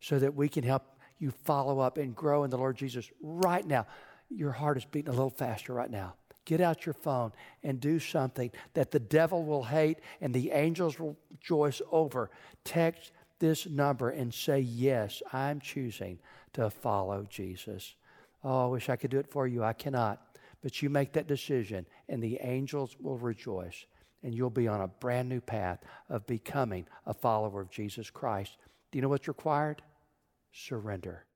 so 0.00 0.18
that 0.18 0.34
we 0.34 0.48
can 0.48 0.62
help 0.62 0.84
you 1.18 1.30
follow 1.30 1.80
up 1.80 1.98
and 1.98 2.14
grow 2.14 2.44
in 2.44 2.50
the 2.50 2.58
Lord 2.58 2.76
Jesus 2.76 3.10
right 3.20 3.66
now 3.66 3.86
your 4.30 4.52
heart 4.52 4.76
is 4.76 4.84
beating 4.84 5.08
a 5.08 5.12
little 5.12 5.30
faster 5.30 5.72
right 5.72 5.90
now. 5.90 6.14
Get 6.48 6.62
out 6.62 6.86
your 6.86 6.94
phone 6.94 7.32
and 7.62 7.78
do 7.78 7.98
something 7.98 8.50
that 8.72 8.90
the 8.90 8.98
devil 8.98 9.44
will 9.44 9.64
hate 9.64 9.98
and 10.22 10.32
the 10.32 10.50
angels 10.52 10.98
will 10.98 11.14
rejoice 11.30 11.82
over. 11.92 12.30
Text 12.64 13.12
this 13.38 13.66
number 13.66 14.08
and 14.08 14.32
say, 14.32 14.60
Yes, 14.60 15.22
I'm 15.30 15.60
choosing 15.60 16.18
to 16.54 16.70
follow 16.70 17.26
Jesus. 17.28 17.96
Oh, 18.42 18.64
I 18.64 18.68
wish 18.68 18.88
I 18.88 18.96
could 18.96 19.10
do 19.10 19.18
it 19.18 19.30
for 19.30 19.46
you. 19.46 19.62
I 19.62 19.74
cannot. 19.74 20.22
But 20.62 20.80
you 20.80 20.88
make 20.88 21.12
that 21.12 21.28
decision, 21.28 21.84
and 22.08 22.22
the 22.22 22.38
angels 22.40 22.96
will 22.98 23.18
rejoice, 23.18 23.84
and 24.22 24.32
you'll 24.32 24.48
be 24.48 24.68
on 24.68 24.80
a 24.80 24.88
brand 24.88 25.28
new 25.28 25.42
path 25.42 25.80
of 26.08 26.26
becoming 26.26 26.86
a 27.04 27.12
follower 27.12 27.60
of 27.60 27.70
Jesus 27.70 28.08
Christ. 28.08 28.56
Do 28.90 28.96
you 28.96 29.02
know 29.02 29.10
what's 29.10 29.28
required? 29.28 29.82
Surrender. 30.50 31.27